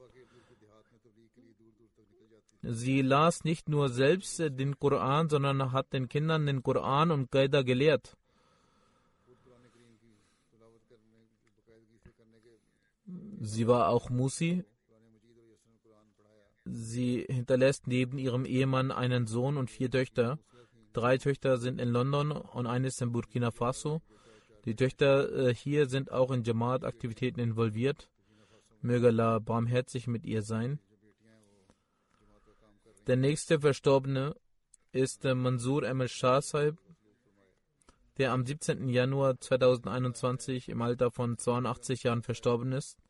[2.64, 7.64] Sie las nicht nur selbst den Koran, sondern hat den Kindern den Koran und Qaida
[7.64, 8.16] gelehrt.
[13.40, 14.64] Sie war auch Musi.
[16.74, 20.40] Sie hinterlässt neben ihrem Ehemann einen Sohn und vier Töchter.
[20.94, 24.02] Drei Töchter sind in London und eine ist in Burkina Faso.
[24.66, 28.10] Die Töchter äh, hier sind auch in Jamaat-Aktivitäten involviert.
[28.82, 30.80] Möge Allah barmherzig mit ihr sein.
[33.08, 34.36] Der nächste Verstorbene
[34.92, 36.78] ist Mansur Ahmed Shah Sahib,
[38.18, 38.88] der am 17.
[38.88, 43.01] Januar 2021 im Alter von 82 Jahren verstorben ist.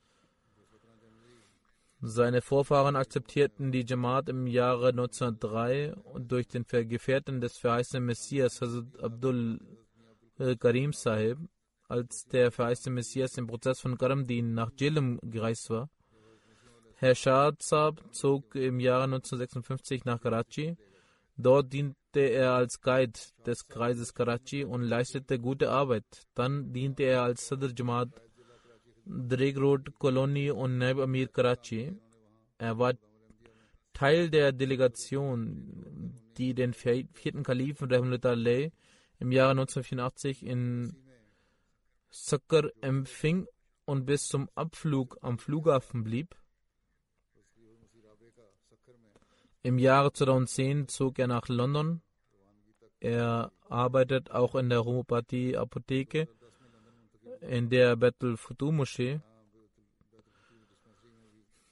[2.03, 8.59] Seine Vorfahren akzeptierten die Jamaat im Jahre 1903 und durch den Gefährten des verheißenen Messias
[8.59, 9.59] Hazrat Abdul
[10.59, 11.37] Karim Sahib,
[11.87, 15.91] als der verheißene Messias im Prozess von Karamdin nach Jilm gereist war.
[16.95, 20.77] Herr Shahzab zog im Jahre 1956 nach Karachi.
[21.37, 26.05] Dort diente er als Guide des Kreises Karachi und leistete gute Arbeit.
[26.33, 28.09] Dann diente er als Sadr Jamaat
[29.05, 31.93] Dreg Road Colony und Naib Amir Karachi.
[32.57, 32.93] Er war
[33.93, 38.69] Teil der Delegation, die den vierten Kalifen Rahmatullah
[39.19, 40.95] im Jahre 1984 in
[42.09, 43.47] Sakkar empfing
[43.85, 46.35] und bis zum Abflug am Flughafen blieb.
[49.63, 52.01] Im Jahre 2010 zog er nach London.
[52.99, 56.27] Er arbeitet auch in der Homöopathie Apotheke
[57.41, 59.19] in der Battle Futu Moschee.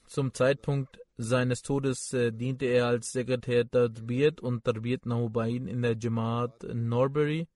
[0.05, 5.95] Zum Zeitpunkt seines Todes äh, diente er als Sekretär Tarbiyat und Tarbiyat Nahubain in der
[5.97, 7.47] Jamaat Norbury.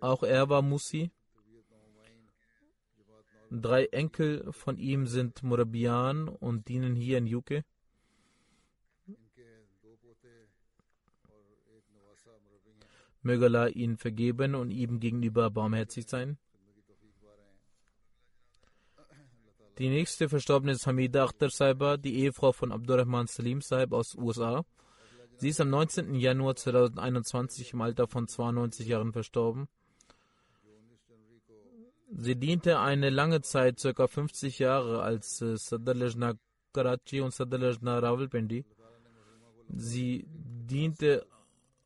[0.00, 1.10] Auch er war Musi.
[3.50, 7.64] Drei Enkel von ihm sind Murabian und dienen hier in UK.
[13.22, 16.38] Möge Allah ihn vergeben und ihm gegenüber barmherzig sein.
[19.78, 24.64] Die nächste Verstorbene ist Hamida Akhtar Saiba, die Ehefrau von Abdurrahman Salim Saib aus USA.
[25.36, 26.14] Sie ist am 19.
[26.14, 29.68] Januar 2021 im Alter von 92 Jahren verstorben.
[32.12, 34.06] Sie diente eine lange Zeit, ca.
[34.06, 36.34] 50 Jahre, als äh, Sadr Lajna
[36.72, 38.64] Karachi und Sadr Lajna Rawalpindi.
[39.68, 41.24] Sie diente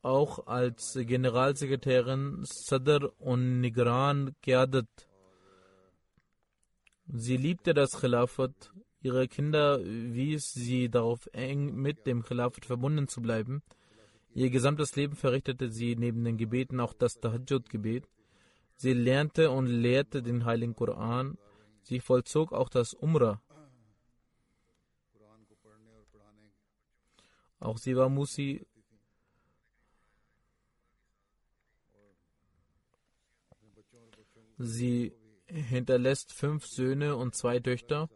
[0.03, 4.87] auch als Generalsekretärin Sadr und Nigran Qiadat.
[7.07, 8.73] Sie liebte das Khilafat.
[9.03, 13.63] Ihre Kinder wies sie darauf, eng mit dem Khilafat verbunden zu bleiben.
[14.35, 18.09] Ihr gesamtes Leben verrichtete sie neben den Gebeten auch das Tahajjud-Gebet.
[18.77, 21.39] Sie lernte und lehrte den Heiligen Koran.
[21.83, 23.41] Sie vollzog auch das Umrah.
[27.61, 28.67] Auch sie war Musi.
[34.59, 35.13] Sie
[35.55, 38.09] hinterlässt fünf Söhne und zwei Töchter.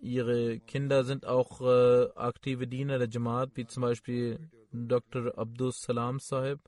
[0.00, 5.36] Ihre Kinder sind auch äh, aktive Diener der Jamaat, wie zum Beispiel Dr.
[5.38, 6.60] Abdus Salam Sahib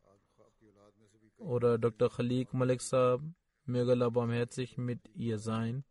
[1.38, 2.10] oder Dr.
[2.10, 3.20] Khalik Malik Saab,
[3.66, 5.84] möge Allah barmherzig mit ihr sein.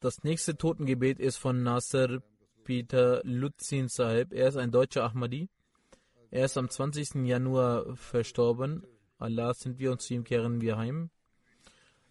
[0.00, 2.22] Das nächste Totengebet ist von Nasser
[2.62, 4.32] Peter Lutzin Sahib.
[4.32, 5.48] Er ist ein deutscher Ahmadi.
[6.30, 7.26] Er ist am 20.
[7.26, 8.84] Januar verstorben.
[9.18, 11.10] Allah sind wir und zu ihm kehren wir heim.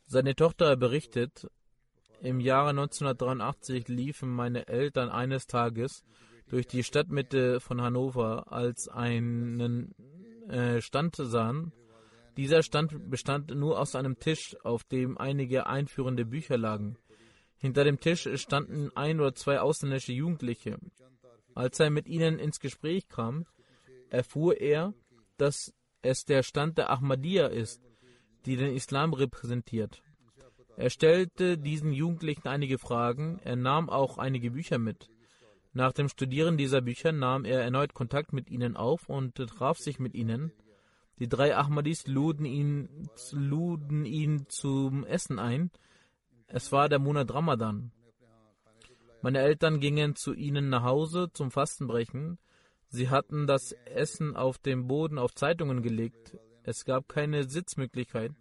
[0.06, 1.48] Seine Tochter berichtet,
[2.22, 6.04] im Jahre 1983 liefen meine Eltern eines Tages
[6.48, 9.94] durch die Stadtmitte von Hannover als einen
[10.50, 11.72] äh, Stand sahen.
[12.38, 16.98] Dieser Stand bestand nur aus einem Tisch, auf dem einige einführende Bücher lagen.
[17.58, 20.78] Hinter dem Tisch standen ein oder zwei ausländische Jugendliche.
[21.54, 23.46] Als er mit ihnen ins Gespräch kam,
[24.10, 24.94] erfuhr er,
[25.38, 27.82] dass es der Stand der Ahmadiyya ist,
[28.46, 30.02] die den Islam repräsentiert.
[30.78, 35.10] Er stellte diesen Jugendlichen einige Fragen, er nahm auch einige Bücher mit.
[35.74, 40.00] Nach dem Studieren dieser Bücher nahm er erneut Kontakt mit ihnen auf und traf sich
[40.00, 40.52] mit ihnen.
[41.20, 45.72] Die drei Ahmadis luden ihn, luden ihn zum Essen ein.
[46.46, 47.92] Es war der Monat Ramadan.
[49.22, 52.38] Meine Eltern gingen zu ihnen nach Hause zum Fastenbrechen.
[52.90, 56.38] Sie hatten das Essen auf dem Boden auf Zeitungen gelegt.
[56.64, 58.32] Es gab keine Sitzmöglichkeit.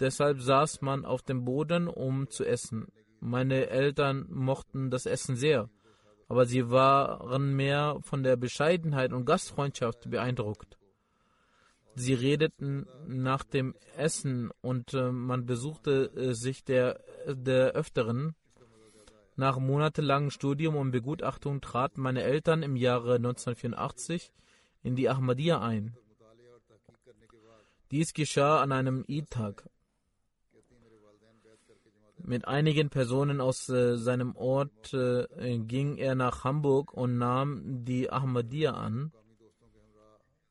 [0.00, 2.88] Deshalb saß man auf dem Boden, um zu essen.
[3.20, 5.70] Meine Eltern mochten das Essen sehr,
[6.28, 10.76] aber sie waren mehr von der Bescheidenheit und Gastfreundschaft beeindruckt.
[11.94, 18.34] Sie redeten nach dem Essen und äh, man besuchte äh, sich der, der Öfteren.
[19.36, 24.32] Nach monatelangem Studium und Begutachtung traten meine Eltern im Jahre 1984
[24.82, 25.96] in die Ahmadiyya ein.
[27.90, 29.68] Dies geschah an einem Eid-Tag.
[32.18, 38.10] Mit einigen Personen aus äh, seinem Ort äh, ging er nach Hamburg und nahm die
[38.10, 39.12] Ahmadiyya an.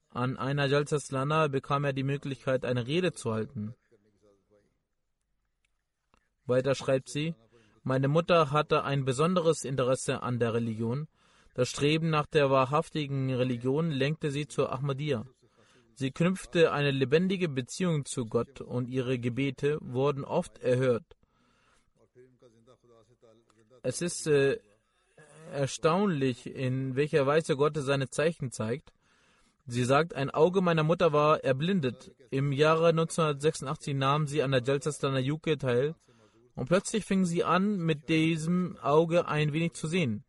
[0.10, 3.74] An einer Jalsaslana bekam er die Möglichkeit, eine Rede zu halten.
[6.46, 7.34] Weiter schreibt sie,
[7.84, 11.10] meine Mutter hatte ein besonderes Interesse an der Religion.
[11.54, 15.26] Das Streben nach der wahrhaftigen Religion lenkte sie zur Ahmadiyya.
[15.94, 21.04] Sie knüpfte eine lebendige Beziehung zu Gott und ihre Gebete wurden oft erhört.
[23.84, 24.60] Es ist äh,
[25.52, 28.94] erstaunlich, in welcher Weise Gott seine Zeichen zeigt.
[29.68, 32.16] Sie sagt, ein Auge meiner Mutter war erblindet.
[32.32, 35.96] Im Jahre 1986 nahm sie an der Jalsastana Yuke teil
[36.56, 40.24] und plötzlich fing sie an, mit diesem Auge ein wenig zu sehen.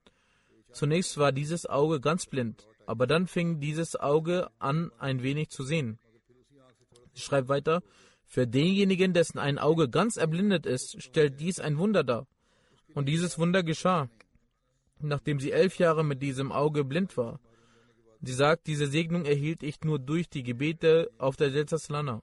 [0.73, 5.63] Zunächst war dieses Auge ganz blind, aber dann fing dieses Auge an, ein wenig zu
[5.63, 5.99] sehen.
[7.13, 7.83] Sie schreibt weiter,
[8.27, 12.27] für denjenigen, dessen ein Auge ganz erblindet ist, stellt dies ein Wunder dar.
[12.95, 14.09] Und dieses Wunder geschah,
[15.01, 17.41] nachdem sie elf Jahre mit diesem Auge blind war.
[18.23, 22.23] Sie sagt, diese Segnung erhielt ich nur durch die Gebete auf der Deltaslana.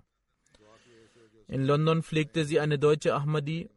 [1.47, 3.69] In London pflegte sie eine deutsche Ahmadi,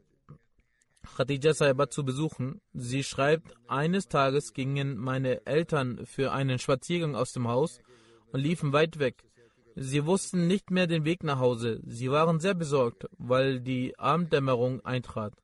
[1.16, 2.60] Khadija Saiba, zu besuchen.
[2.72, 7.80] Sie schreibt, eines Tages gingen meine Eltern für einen Spaziergang aus dem Haus
[8.32, 9.24] und liefen weit weg.
[9.76, 11.80] Sie wussten nicht mehr den Weg nach Hause.
[11.84, 15.34] Sie waren sehr besorgt, weil die Abenddämmerung eintrat.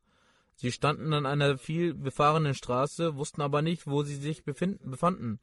[0.54, 5.40] Sie standen an einer viel befahrenen Straße, wussten aber nicht, wo sie sich befanden.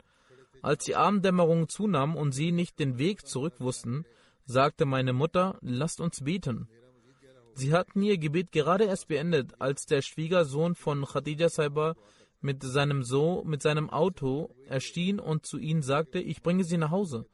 [0.62, 4.06] Als die Abenddämmerung zunahm und sie nicht den Weg zurück wussten,
[4.46, 6.70] sagte meine Mutter, lasst uns beten.
[7.58, 11.96] Sie hatten ihr Gebet gerade erst beendet, als der Schwiegersohn von Khadija Saiba
[12.40, 16.92] mit seinem Sohn, mit seinem Auto erschien und zu ihnen sagte, ich bringe sie nach
[16.92, 17.26] Hause.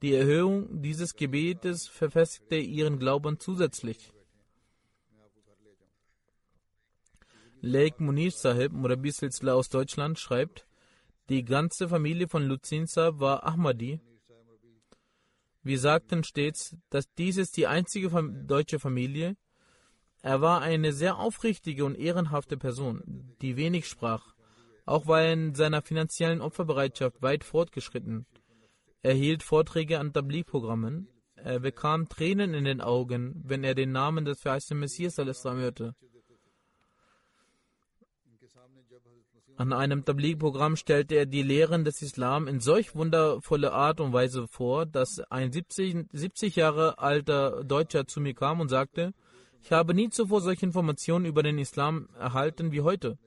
[0.00, 4.14] Die Erhöhung dieses Gebetes verfestigte ihren Glauben zusätzlich.
[7.60, 10.66] Lake Munir Sahib, Murabi Silsila aus Deutschland, schreibt,
[11.28, 14.00] die ganze Familie von Luzin Sahib war Ahmadi.
[15.62, 18.08] Wir sagten stets, dass dies ist die einzige
[18.46, 19.36] deutsche Familie.
[20.26, 24.34] Er war eine sehr aufrichtige und ehrenhafte Person, die wenig sprach.
[24.84, 28.26] Auch war er in seiner finanziellen Opferbereitschaft weit fortgeschritten.
[29.02, 31.06] Er hielt Vorträge an Tabli-Programmen.
[31.36, 35.94] Er bekam Tränen in den Augen, wenn er den Namen des verheißenen Messias hörte.
[39.56, 44.48] An einem Tabligh-Programm stellte er die Lehren des Islam in solch wundervoller Art und Weise
[44.48, 49.14] vor, dass ein 70, 70 Jahre alter Deutscher zu mir kam und sagte,
[49.62, 53.18] ich habe nie zuvor solche Informationen über den Islam erhalten wie heute.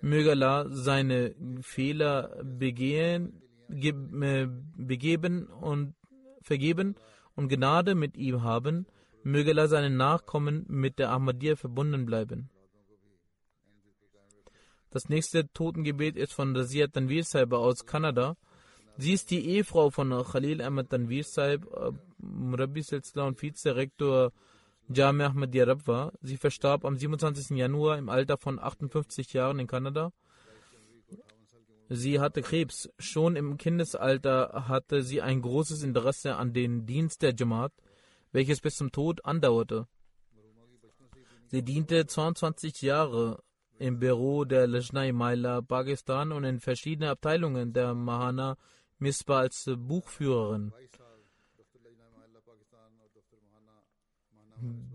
[0.00, 4.46] Möge Allah seine Fehler begehen, äh,
[4.76, 5.94] begeben und
[6.42, 6.94] vergeben
[7.34, 8.86] und Gnade mit ihm haben.
[9.24, 12.50] Möge Allah seinen Nachkommen mit der Ahmadiyya verbunden bleiben.
[14.90, 18.36] Das nächste Totengebet ist von Razia Tanvir Sahib aus Kanada.
[18.96, 22.84] Sie ist die Ehefrau von Khalil Ahmed Tanvir Sahib, äh, Murabi
[23.16, 24.32] und Vizerektor
[24.88, 26.12] Jami Ahmed Yarabwa.
[26.22, 27.56] Sie verstarb am 27.
[27.56, 30.12] Januar im Alter von 58 Jahren in Kanada.
[31.90, 32.88] Sie hatte Krebs.
[32.98, 37.72] Schon im Kindesalter hatte sie ein großes Interesse an den Dienst der Jamaat,
[38.32, 39.86] welches bis zum Tod andauerte.
[41.46, 43.42] Sie diente 22 Jahre
[43.78, 48.56] im Büro der Lajnai Maila, Pakistan und in verschiedenen Abteilungen der Mahana
[48.98, 50.72] Mispa als Buchführerin.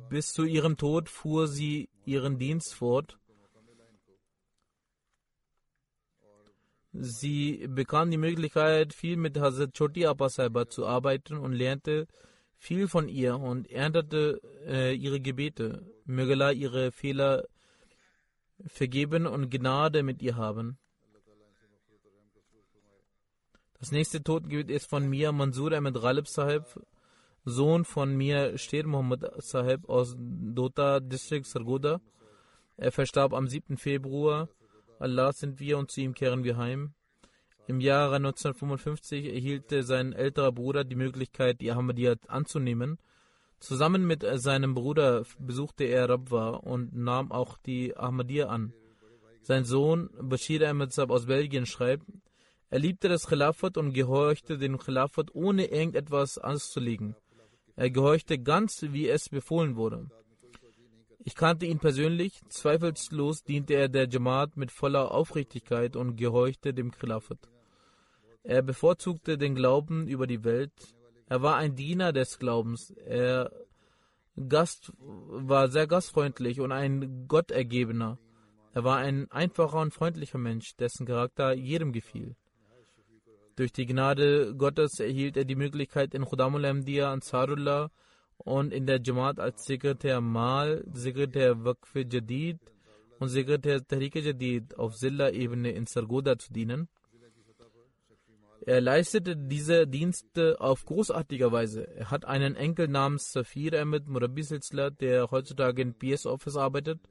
[0.10, 3.18] Bis zu ihrem Tod fuhr sie ihren Dienst fort.
[6.92, 12.08] Sie bekam die Möglichkeit, viel mit Hazrat Choti Appa Saiba zu arbeiten und lernte
[12.58, 15.86] viel von ihr und erntete äh, ihre Gebete.
[16.06, 17.46] Möge Allah ihre Fehler
[18.66, 20.78] vergeben und Gnade mit ihr haben.
[23.80, 26.64] Das nächste Totengebet ist von mir Mansur Ahmed Ghalib Sahib,
[27.46, 32.02] Sohn von mir Sher Muhammad Sahib aus Dota District Sargoda.
[32.78, 33.78] Er verstarb am 7.
[33.78, 34.50] Februar.
[35.00, 36.94] Allah sind wir und zu ihm kehren wir heim.
[37.68, 42.98] Im Jahre 1955 erhielt sein älterer Bruder die Möglichkeit, die Ahmadiyya anzunehmen
[43.64, 48.74] Zusammen mit seinem Bruder besuchte er Rabwa und nahm auch die Ahmadiyya an.
[49.42, 52.06] Sein Sohn Bashir Ahmed Sab aus Belgien schreibt,
[52.70, 57.16] er liebte das Khilafat und gehorchte dem Khilafat ohne irgendetwas auszulegen.
[57.76, 60.10] Er gehorchte ganz, wie es befohlen wurde.
[61.26, 66.92] Ich kannte ihn persönlich, zweifellos diente er der Jamaat mit voller Aufrichtigkeit und gehorchte dem
[66.92, 67.50] Khilafat.
[68.44, 70.74] Er bevorzugte den Glauben über die Welt,
[71.28, 72.92] er war ein Diener des Glaubens.
[72.92, 73.52] Er
[74.48, 78.20] Gast, war sehr gastfreundlich und ein Gottergebener.
[78.74, 82.36] Er war ein einfacher und freundlicher Mensch, dessen Charakter jedem gefiel.
[83.56, 87.92] Durch die Gnade Gottes erhielt er die Möglichkeit, in Khudamul Ahmadiyya Ansarullah
[88.38, 92.60] und in der Jamaat als Sekretär Mal, Sekretär Waqf Jadid
[93.20, 96.90] und Sekretär Tariq Jadid auf Zilla-Ebene in Sargoda zu dienen.
[98.66, 101.86] Er leistete diese Dienste auf großartige Weise.
[101.96, 107.02] Er hat einen Enkel namens Safir Ahmed Murabi Silsla, der heutzutage in PS Office arbeitet.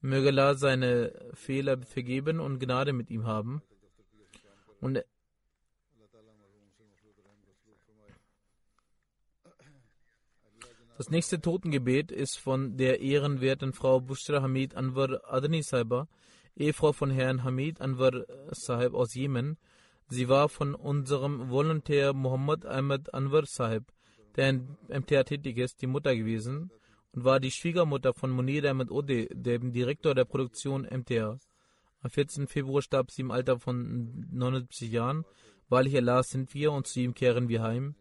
[0.00, 3.62] Möge Allah seine Fehler vergeben und Gnade mit ihm haben.
[4.80, 5.02] Und
[10.98, 16.08] das nächste Totengebet ist von der ehrenwerten Frau Bushra Hamid Anwar Adani Saiba,
[16.56, 19.56] Ehefrau von Herrn Hamid Anwar Sahib aus Jemen,
[20.10, 23.84] Sie war von unserem Volontär Muhammad Ahmed Anwar Sahib,
[24.36, 26.70] der in MTA tätig ist, die Mutter gewesen
[27.12, 31.38] und war die Schwiegermutter von Munir Ahmed Ode, dem Direktor der Produktion MTA.
[32.00, 32.48] Am 14.
[32.48, 35.24] Februar starb sie im Alter von 79 Jahren.
[35.68, 37.94] Wahrlich Allah sind wir und zu ihm kehren wir heim.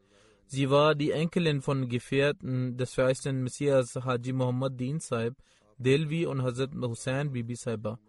[0.50, 5.36] Sie war die Enkelin von Gefährten des verheißenen Messias Haji Muhammad Din Sahib,
[5.78, 8.00] Delvi und Hazrat Hussein Bibi Saiba.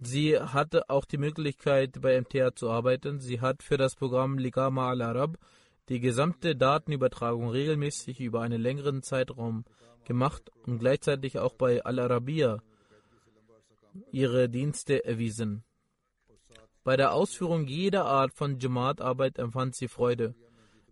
[0.00, 3.18] Sie hatte auch die Möglichkeit, bei MTA zu arbeiten.
[3.18, 5.38] Sie hat für das Programm Ligama al-Arab
[5.88, 9.64] die gesamte Datenübertragung regelmäßig über einen längeren Zeitraum
[10.04, 12.62] gemacht und gleichzeitig auch bei Al-Arabiya
[14.12, 15.64] ihre Dienste erwiesen.
[16.84, 20.34] Bei der Ausführung jeder Art von Jamaat-Arbeit empfand sie Freude.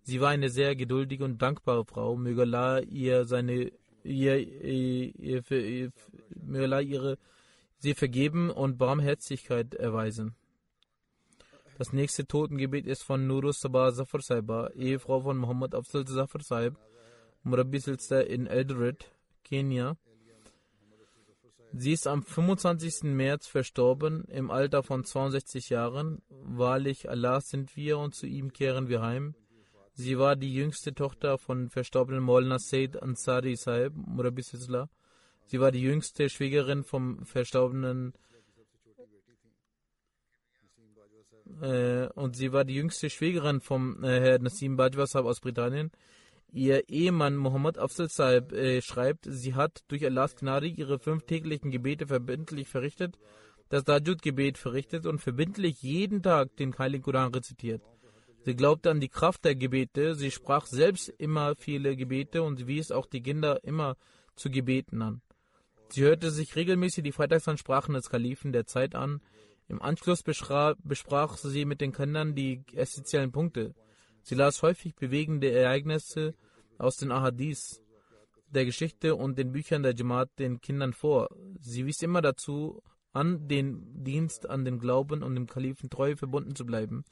[0.08, 2.16] Sie war eine sehr geduldige und dankbare Frau.
[2.16, 3.72] Möge Allah ihr seine
[4.04, 5.92] ihr, ihr, ihr,
[6.46, 7.18] möge Allah ihre
[7.76, 10.34] sie vergeben und Barmherzigkeit erweisen.
[11.76, 16.78] Das nächste Totengebet ist von Nurus Sabah Zafar Saiba, Ehefrau von Muhammad Afzal Zafar Saib,
[17.74, 19.12] Silster in Eldoret,
[19.44, 19.98] Kenia.
[21.74, 23.02] Sie ist am 25.
[23.02, 26.22] März verstorben, im Alter von 62 Jahren.
[26.30, 29.34] Wahrlich, Allah sind wir und zu ihm kehren wir heim.
[30.00, 34.88] Sie war die jüngste Tochter von verstorbenen Maulana Said Ansari Saib, Murabi Sisla.
[35.46, 38.12] Sie war die jüngste Schwägerin vom verstorbenen
[41.60, 45.90] äh, und sie war die jüngste Schwägerin vom äh, Herr Nassim Bajwa Sahib aus Britannien.
[46.52, 51.72] Ihr Ehemann Muhammad Afzal Saib äh, schreibt, sie hat durch Allahs Gnade ihre fünf täglichen
[51.72, 53.18] Gebete verbindlich verrichtet,
[53.68, 57.82] das Dajud-Gebet verrichtet und verbindlich jeden Tag den Heiligen Koran rezitiert.
[58.48, 62.90] Sie glaubte an die Kraft der Gebete, sie sprach selbst immer viele Gebete und wies
[62.90, 63.98] auch die Kinder immer
[64.36, 65.20] zu Gebeten an.
[65.90, 69.20] Sie hörte sich regelmäßig die Freitagsansprachen des Kalifen der Zeit an.
[69.68, 73.74] Im Anschluss besprach sie mit den Kindern die essentiellen Punkte.
[74.22, 76.34] Sie las häufig bewegende Ereignisse
[76.78, 77.82] aus den Ahadis,
[78.46, 81.28] der Geschichte und den Büchern der Jamaat den Kindern vor.
[81.60, 82.82] Sie wies immer dazu
[83.12, 87.04] an, den Dienst an den Glauben und dem Kalifen treu verbunden zu bleiben.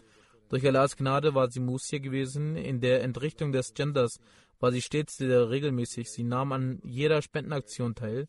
[0.48, 2.56] Durch Allahs Gnade war sie Musia gewesen.
[2.56, 4.20] In der Entrichtung des Genders
[4.60, 6.10] war sie stets sehr regelmäßig.
[6.10, 8.28] Sie nahm an jeder Spendenaktion teil.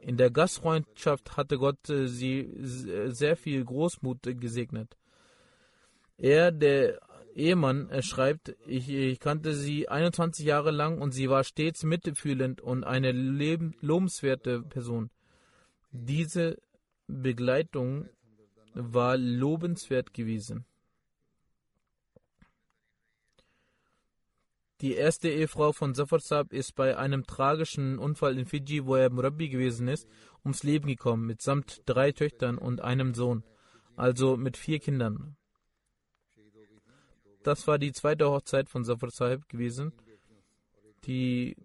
[0.00, 4.96] In der Gastfreundschaft hatte Gott äh, sie sehr viel Großmut gesegnet.
[6.18, 7.00] Er, der
[7.34, 12.60] Ehemann er schreibt, ich, ich, kannte sie 21 Jahre lang und sie war stets mitfühlend
[12.60, 15.10] und eine lobenswerte Person.
[15.92, 16.58] Diese
[17.06, 18.08] Begleitung
[18.74, 20.64] war lobenswert gewesen.
[24.82, 29.10] Die erste Ehefrau von Zafar Saab ist bei einem tragischen Unfall in Fiji, wo er
[29.10, 30.08] Murabbi gewesen ist,
[30.44, 33.44] ums Leben gekommen, mitsamt drei Töchtern und einem Sohn,
[33.94, 35.36] also mit vier Kindern.
[37.44, 39.92] Das war die zweite Hochzeit von Zafar Sahib gewesen.
[41.04, 41.56] Die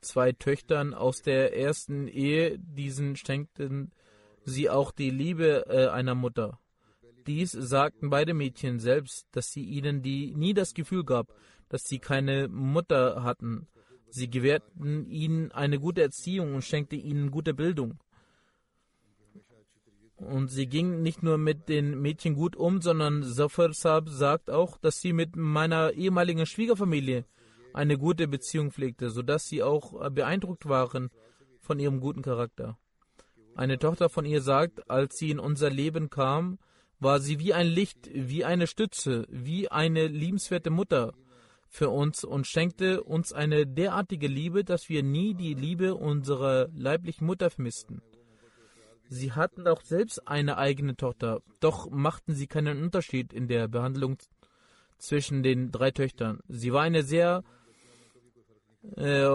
[0.00, 3.90] zwei Töchtern aus der ersten Ehe, diesen schenkten
[4.44, 6.60] sie auch die Liebe äh, einer Mutter.
[7.26, 11.34] Dies sagten beide Mädchen selbst, dass sie ihnen die, nie das Gefühl gab,
[11.68, 13.68] dass sie keine Mutter hatten.
[14.08, 17.98] Sie gewährten ihnen eine gute Erziehung und schenkte ihnen gute Bildung.
[20.16, 24.78] Und sie ging nicht nur mit den Mädchen gut um, sondern Zafar Saab sagt auch,
[24.78, 27.24] dass sie mit meiner ehemaligen Schwiegerfamilie
[27.72, 31.10] eine gute Beziehung pflegte, sodass sie auch beeindruckt waren
[31.60, 32.78] von ihrem guten Charakter.
[33.54, 36.58] Eine Tochter von ihr sagt, als sie in unser Leben kam,
[37.02, 41.14] war sie wie ein Licht, wie eine Stütze, wie eine liebenswerte Mutter
[41.68, 47.26] für uns und schenkte uns eine derartige Liebe, dass wir nie die Liebe unserer leiblichen
[47.26, 48.02] Mutter vermissten.
[49.08, 54.18] Sie hatten auch selbst eine eigene Tochter, doch machten sie keinen Unterschied in der Behandlung
[54.98, 56.40] zwischen den drei Töchtern.
[56.48, 57.42] Sie war eine sehr
[58.96, 59.28] äh,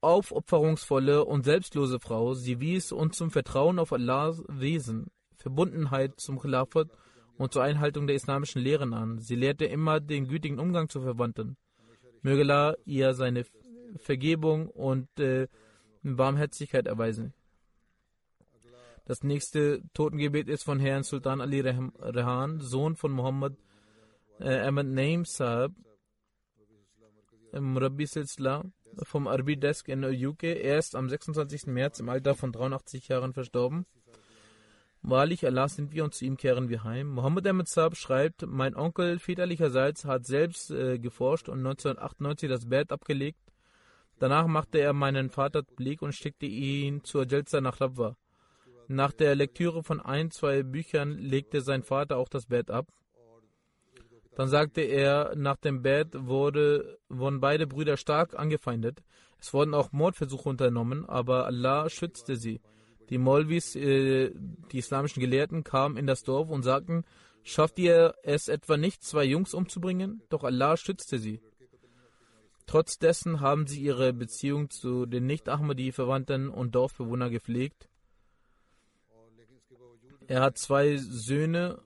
[0.00, 2.34] aufopferungsvolle und selbstlose Frau.
[2.34, 6.88] Sie wies uns zum Vertrauen auf Allahs Wesen, Verbundenheit zum Khilafat
[7.40, 9.18] und zur Einhaltung der islamischen Lehren an.
[9.18, 11.56] Sie lehrte immer den gütigen Umgang zu Verwandten.
[12.20, 13.46] Möge Allah ihr seine
[13.96, 15.48] Vergebung und äh,
[16.02, 17.32] Barmherzigkeit erweisen.
[19.06, 23.56] Das nächste Totengebet ist von Herrn Sultan Ali Rehan, Sohn von Muhammad
[24.38, 25.72] äh, Ahmad Naim Saab,
[27.58, 28.64] Murabbi Silsla,
[29.04, 30.42] vom Arbi Desk in UK.
[30.42, 31.68] Er ist am 26.
[31.68, 33.86] März im Alter von 83 Jahren verstorben.
[35.02, 37.08] Wahrlich, Allah sind wir und zu ihm kehren wir heim.
[37.08, 42.92] Muhammad Ahmed Saab schreibt, mein Onkel väterlicherseits hat selbst äh, geforscht und 1998 das Bett
[42.92, 43.40] abgelegt.
[44.18, 48.16] Danach machte er meinen Vater Blick und schickte ihn zur Jalsa nach Rabwa.
[48.88, 52.88] Nach der Lektüre von ein, zwei Büchern legte sein Vater auch das Bett ab.
[54.36, 59.02] Dann sagte er, nach dem Bett wurde, wurden beide Brüder stark angefeindet.
[59.38, 62.60] Es wurden auch Mordversuche unternommen, aber Allah schützte sie.
[63.10, 64.30] Die Molvis, äh,
[64.72, 67.04] die islamischen Gelehrten, kamen in das Dorf und sagten,
[67.42, 70.22] schafft ihr es etwa nicht, zwei Jungs umzubringen?
[70.28, 71.40] Doch Allah schützte sie.
[72.66, 77.88] Trotz dessen haben sie ihre Beziehung zu den Nicht-Ahmadi-Verwandten und Dorfbewohnern gepflegt.
[80.28, 81.82] Er hat zwei Söhne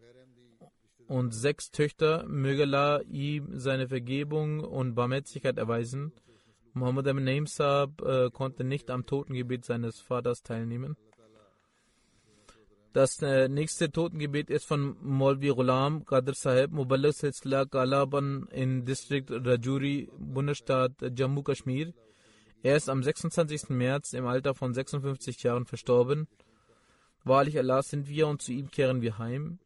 [1.07, 2.27] und sechs Töchter.
[2.27, 6.13] Möge Allah ihm seine Vergebung und Barmherzigkeit erweisen.
[6.75, 10.97] Muhammad Naim Saab äh, konnte nicht am Totengebet seines Vaters teilnehmen.
[12.95, 19.25] Das äh, nächste Totengebet ist von Molvi Ghulam Qadr Sahib, Muballigh Silsila Kalaban in District
[19.29, 21.93] Rajuri, Bundesstaat Jammu Kashmir.
[22.63, 23.71] Er ist am 26.
[23.71, 26.29] März im Alter von 56 Jahren verstorben.
[27.25, 29.59] Wahrlich Allah sind wir und zu ihm kehren wir heim.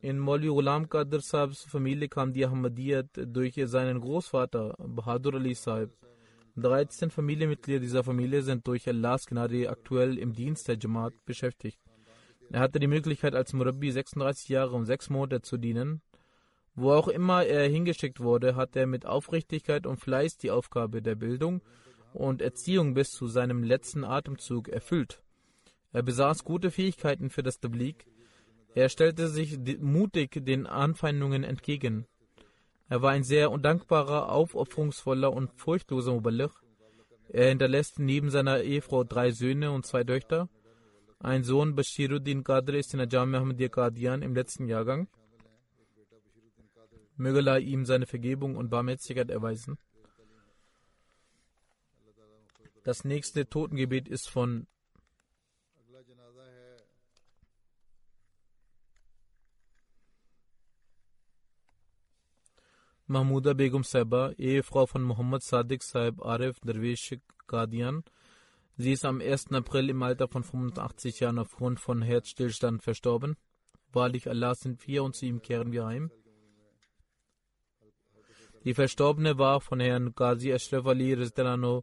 [0.00, 5.90] In Molvi Ghulam Qadr Sahibs Familie kam die Ahmadiyyat durch seinen Großvater Bahadur Ali Sahib.
[6.56, 11.78] 13 Familienmitglieder dieser Familie sind durch Allahs Gnade aktuell im Dienst der Jamaat beschäftigt.
[12.50, 16.02] Er hatte die Möglichkeit, als Murabbi 36 Jahre und 6 Monate zu dienen.
[16.74, 21.14] Wo auch immer er hingeschickt wurde, hat er mit Aufrichtigkeit und Fleiß die Aufgabe der
[21.14, 21.62] Bildung
[22.12, 25.22] und Erziehung bis zu seinem letzten Atemzug erfüllt.
[25.92, 28.06] Er besaß gute Fähigkeiten für das Tablik.
[28.74, 32.06] Er stellte sich mutig den Anfeindungen entgegen.
[32.90, 36.52] Er war ein sehr undankbarer, aufopferungsvoller und furchtloser Muballigh.
[37.28, 40.48] Er hinterlässt neben seiner Ehefrau drei Söhne und zwei Töchter.
[41.20, 45.06] Ein Sohn, Bashiruddin Qadr, ist in der Jamia Ahmadiyya Qadian im letzten Jahrgang.
[47.16, 49.78] Möge Allah ihm seine Vergebung und Barmherzigkeit erweisen.
[52.82, 54.66] Das nächste Totengebet ist von
[63.10, 67.16] Mahmuda Begum Saiba, Ehefrau von Muhammad Sadiq Saib Arif Derwish
[67.48, 68.04] Qadian.
[68.76, 69.50] Sie ist am 1.
[69.50, 73.36] April im Alter von 85 Jahren aufgrund von Herzstillstand verstorben.
[73.92, 76.12] Wahrlich Allah sind wir und zu ihm kehren wir heim.
[78.64, 81.82] Die Verstorbene war von Herrn Ghazi Ashraf Ali Rizdelano,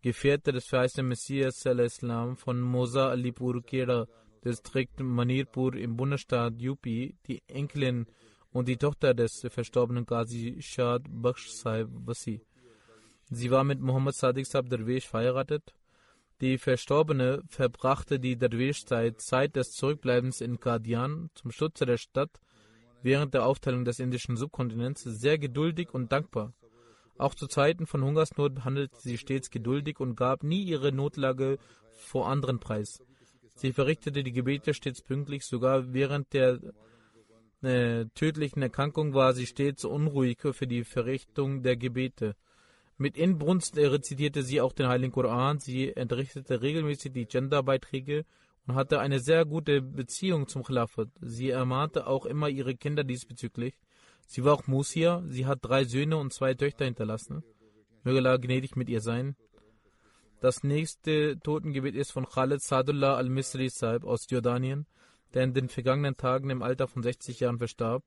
[0.00, 4.06] Gefährte des verheißenen Messias Islam von Mosa Alipur Keda,
[4.42, 8.06] Distrikt Manirpur im Bundesstaat UP, die Enkelin
[8.52, 12.40] und die Tochter des verstorbenen Ghazi Shad Bakhsh Sahib Wasi.
[13.30, 15.74] Sie war mit Muhammad Sadiq Sahib Darwish verheiratet.
[16.40, 22.40] Die Verstorbene verbrachte die Darwish-Zeit Zeit des Zurückbleibens in Qadian zum Schutze der Stadt
[23.02, 26.52] während der Aufteilung des indischen Subkontinents sehr geduldig und dankbar.
[27.18, 31.58] Auch zu Zeiten von Hungersnot handelte sie stets geduldig und gab nie ihre Notlage
[31.92, 33.02] vor anderen preis.
[33.54, 36.58] Sie verrichtete die Gebete stets pünktlich, sogar während der
[37.62, 42.34] tödlichen Erkrankung war sie stets unruhig für die Verrichtung der Gebete.
[42.98, 48.24] Mit Inbrunst rezitierte sie auch den Heiligen Koran, sie entrichtete regelmäßig die Genderbeiträge
[48.66, 51.08] und hatte eine sehr gute Beziehung zum Khilafat.
[51.20, 53.74] Sie ermahnte auch immer ihre Kinder diesbezüglich.
[54.26, 57.42] Sie war auch Musia, sie hat drei Söhne und zwei Töchter hinterlassen.
[58.04, 59.36] Möge Allah gnädig mit ihr sein.
[60.40, 64.86] Das nächste Totengebet ist von Khalid Sadullah al-Misri Saib aus Jordanien,
[65.34, 68.02] der in den vergangenen Tagen im Alter von 60 Jahren verstarb.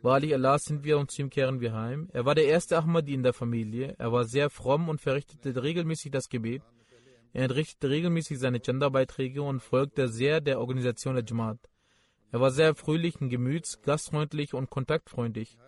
[0.00, 2.08] Wahrlich Allah sind wir und zu ihm kehren wir heim.
[2.12, 3.96] Er war der erste Ahmadi in der Familie.
[3.98, 6.62] Er war sehr fromm und verrichtete regelmäßig das Gebet.
[7.32, 11.58] Er entrichtete regelmäßig seine Genderbeiträge und folgte sehr der Organisation der Jamaat.
[12.30, 15.58] Er war sehr fröhlichen Gemüts, gastfreundlich und kontaktfreundlich.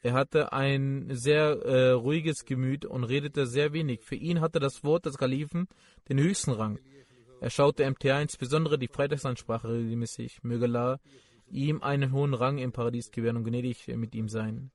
[0.00, 4.04] Er hatte ein sehr äh, ruhiges Gemüt und redete sehr wenig.
[4.04, 5.66] Für ihn hatte das Wort des Kalifen
[6.08, 6.78] den höchsten Rang.
[7.40, 10.42] Er schaute MTA insbesondere die Freitagsansprache regelmäßig.
[10.42, 11.00] Möge Allah
[11.50, 14.70] ihm einen hohen Rang im Paradies gewähren und gnädig mit ihm sein.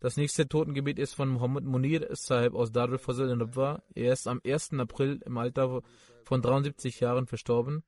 [0.00, 3.82] Das nächste Totengebet ist von Muhammad Munir Sahib aus Darul Fazl in Rabwa.
[3.94, 4.74] Er ist am 1.
[4.74, 5.82] April im Alter
[6.24, 7.82] von 73 Jahren verstorben.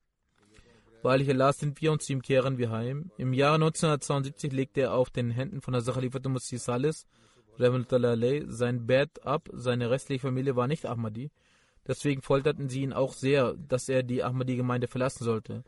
[1.02, 3.12] Weil ich Allah sind wir und zu ihm kehren wir heim.
[3.16, 7.06] Im Jahre 1972 legte er auf den Händen von der Khalifatul Musi Salis
[7.58, 9.48] sein Bett ab.
[9.52, 11.30] Seine restliche Familie war nicht Ahmadi.
[11.87, 15.64] Deswegen folterten sie ihn auch sehr, dass er die Ahmadi-Gemeinde verlassen sollte.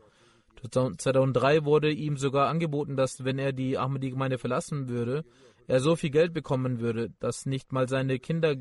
[0.71, 5.25] 2003 wurde ihm sogar angeboten, dass wenn er die Ahmadi-Gemeinde verlassen würde,
[5.67, 8.55] er so viel Geld bekommen würde, dass nicht mal seine Kinder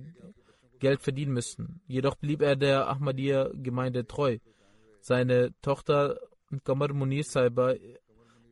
[0.78, 1.80] Geld verdienen müssten.
[1.86, 4.38] Jedoch blieb er der Ahmadiyya-Gemeinde treu.
[5.00, 6.18] Seine Tochter
[6.64, 7.74] Qamar Munir Saiba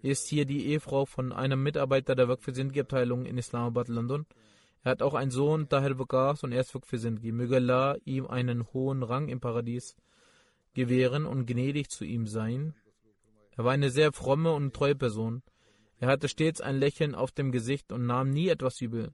[0.02, 4.26] ist hier die Ehefrau von einem Mitarbeiter der Waqf Sindhi-Abteilung in Islamabad, London.
[4.82, 7.32] Er hat auch einen Sohn, Tahir Bakas, und er ist Waqf Sindhi.
[7.32, 9.96] Möge Allah ihm einen hohen Rang im Paradies
[10.74, 12.74] gewähren und gnädig zu ihm sein.
[13.56, 15.42] Er war eine sehr fromme und treue Person.
[15.98, 19.12] Er hatte stets ein Lächeln auf dem Gesicht und nahm nie etwas übel.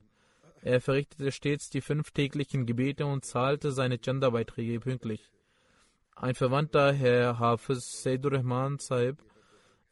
[0.62, 5.32] Er verrichtete stets die fünf täglichen Gebete und zahlte seine Chandabeiträge pünktlich.
[6.14, 9.22] Ein Verwandter, Herr Hafiz Seydur Rahman Sahib,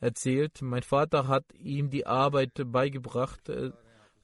[0.00, 3.72] erzählt, mein Vater hat ihm die Arbeit beigebracht, äh,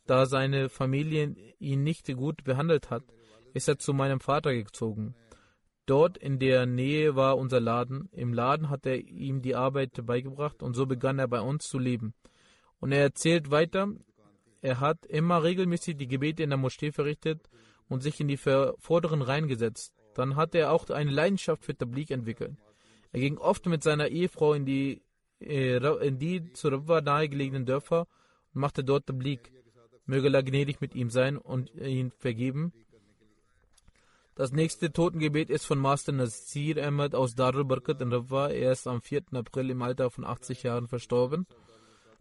[0.07, 3.05] da seine Familie ihn nicht gut behandelt hat,
[3.55, 5.15] ist er zu meinem Vater gezogen.
[5.87, 8.09] Dort in der Nähe war unser Laden.
[8.13, 11.79] Im Laden hat er ihm die Arbeit beigebracht und so begann er bei uns zu
[11.79, 12.15] leben.
[12.79, 13.89] Und er erzählt weiter,
[14.63, 17.49] er hat immer regelmäßig die Gebete in der Moschee verrichtet
[17.89, 19.95] und sich in die vorderen Reihen gesetzt.
[20.15, 22.57] Dann hat er auch eine Leidenschaft für Tablik entwickelt.
[23.13, 25.03] Er ging oft mit seiner Ehefrau in die,
[25.41, 28.07] äh, in die zu Rabwa nahegelegenen Dörfer
[28.55, 29.53] und machte dort Tablik.
[30.11, 32.73] Möge Allah gnädig mit ihm sein und ihn vergeben.
[34.35, 38.49] Das nächste Totengebet ist von Master Nasir Ahmed aus Darul Barkat in Rabwa.
[38.49, 39.23] Er ist am 4.
[39.35, 41.47] April im Alter von 80 Jahren verstorben.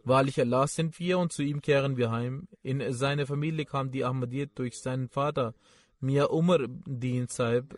[0.04, 2.48] Wahrlich Allah sind wir und zu ihm kehren wir heim.
[2.62, 5.56] In seine Familie kam die Ahmadiyyat durch seinen Vater,
[6.00, 7.76] Mia Umar Din Sahib,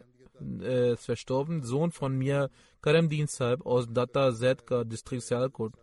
[0.59, 2.49] äh, verstorben, Sohn von Mia
[2.81, 5.73] Karam Din Sahib aus Datta Zedka, Distrikt Sialkot.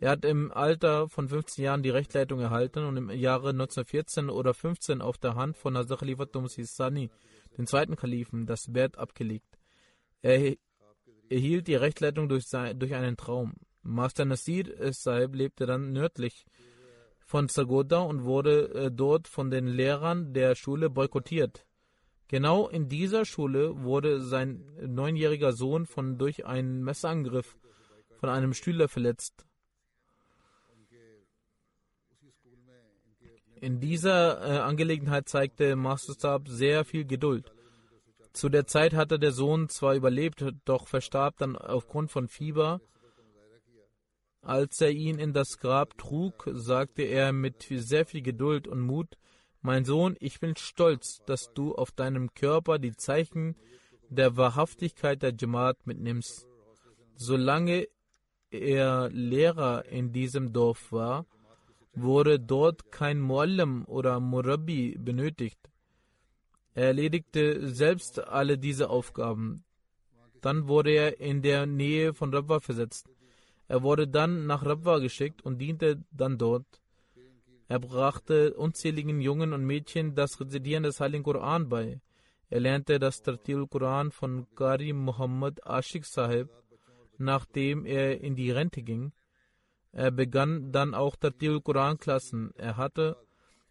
[0.00, 4.54] Er hat im Alter von 15 Jahren die Rechtleitung erhalten und im Jahre 1914 oder
[4.54, 7.10] 15 auf der Hand von Hazrat Khalifat Sani
[7.56, 9.58] den zweiten Kalifen, das Bett abgelegt.
[10.22, 10.54] Er
[11.28, 13.54] erhielt die Rechtleitung durch, sein, durch einen Traum.
[13.82, 16.46] Master Nasir Saib lebte dann nördlich
[17.24, 21.66] von Sagoda und wurde äh, dort von den Lehrern der Schule boykottiert.
[22.28, 27.56] Genau in dieser Schule wurde sein neunjähriger Sohn von durch einen Messerangriff
[28.18, 29.47] von einem Schüler verletzt.
[33.60, 37.52] In dieser äh, Angelegenheit zeigte Master Saab sehr viel Geduld.
[38.32, 42.80] Zu der Zeit hatte der Sohn zwar überlebt, doch verstarb dann aufgrund von Fieber.
[44.42, 49.16] Als er ihn in das Grab trug, sagte er mit sehr viel Geduld und Mut,
[49.60, 53.56] mein Sohn, ich bin stolz, dass du auf deinem Körper die Zeichen
[54.08, 56.46] der Wahrhaftigkeit der Jamaat mitnimmst.
[57.16, 57.88] Solange
[58.50, 61.26] er Lehrer in diesem Dorf war,
[61.94, 65.58] wurde dort kein Muallim oder Murabi benötigt.
[66.74, 69.64] Er erledigte selbst alle diese Aufgaben.
[70.40, 73.08] Dann wurde er in der Nähe von Rabwa versetzt.
[73.66, 76.80] Er wurde dann nach Rabwa geschickt und diente dann dort.
[77.66, 82.00] Er brachte unzähligen Jungen und Mädchen das Rezidieren des Heiligen Koran bei.
[82.48, 86.48] Er lernte das Tartil Koran von Qari Muhammad Ashik Sahib,
[87.18, 89.12] nachdem er in die Rente ging.
[89.92, 92.52] Er begann dann auch Tartil Koran-Klassen.
[92.56, 93.16] Er hatte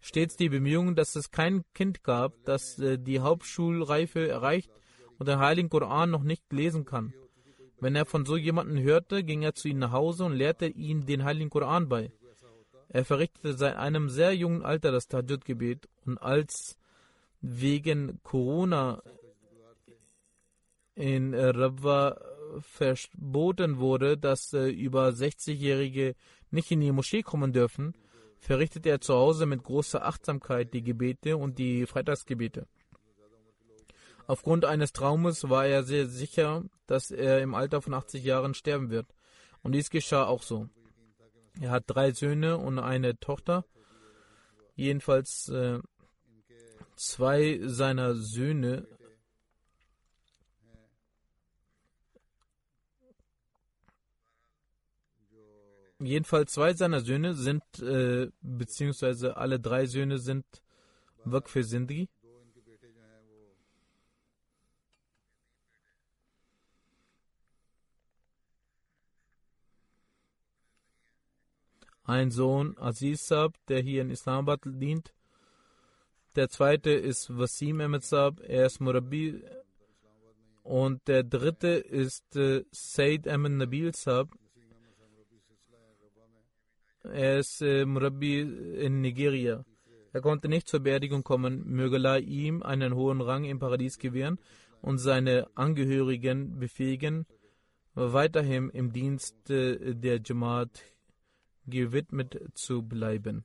[0.00, 4.70] stets die Bemühungen, dass es kein Kind gab, das äh, die Hauptschulreife erreicht
[5.18, 7.12] und den Heiligen Koran noch nicht lesen kann.
[7.80, 11.06] Wenn er von so jemandem hörte, ging er zu ihm nach Hause und lehrte ihn
[11.06, 12.10] den Heiligen Koran bei.
[12.88, 16.78] Er verrichtete seit einem sehr jungen Alter das Tajud-Gebet und als
[17.40, 19.02] wegen Corona
[20.94, 22.20] in Rabwa
[22.60, 26.14] verboten wurde, dass äh, über 60-Jährige
[26.50, 27.94] nicht in die Moschee kommen dürfen,
[28.40, 32.66] verrichtet er zu Hause mit großer Achtsamkeit die Gebete und die Freitagsgebete.
[34.26, 38.90] Aufgrund eines Traumes war er sehr sicher, dass er im Alter von 80 Jahren sterben
[38.90, 39.06] wird.
[39.62, 40.68] Und dies geschah auch so.
[41.60, 43.64] Er hat drei Söhne und eine Tochter.
[44.76, 45.80] Jedenfalls äh,
[46.94, 48.86] zwei seiner Söhne
[56.00, 60.44] Jedenfalls zwei seiner Söhne sind, äh, beziehungsweise alle drei Söhne sind
[61.24, 62.08] Waqf Sindhi.
[72.04, 75.12] Ein Sohn Aziz Saab, der hier in Islamabad dient.
[76.36, 79.42] Der zweite ist Wasim Ahmed Saab, er ist Murabi.
[80.62, 84.30] Und der dritte ist äh, Said Ahmed Nabil Saab,
[87.04, 89.64] er ist äh, Murabi in Nigeria.
[90.12, 91.64] Er konnte nicht zur Beerdigung kommen.
[91.66, 94.38] Möge Allah ihm einen hohen Rang im Paradies gewähren
[94.80, 97.26] und seine Angehörigen befähigen,
[97.94, 100.82] weiterhin im Dienst der Jamaat
[101.66, 103.44] gewidmet zu bleiben.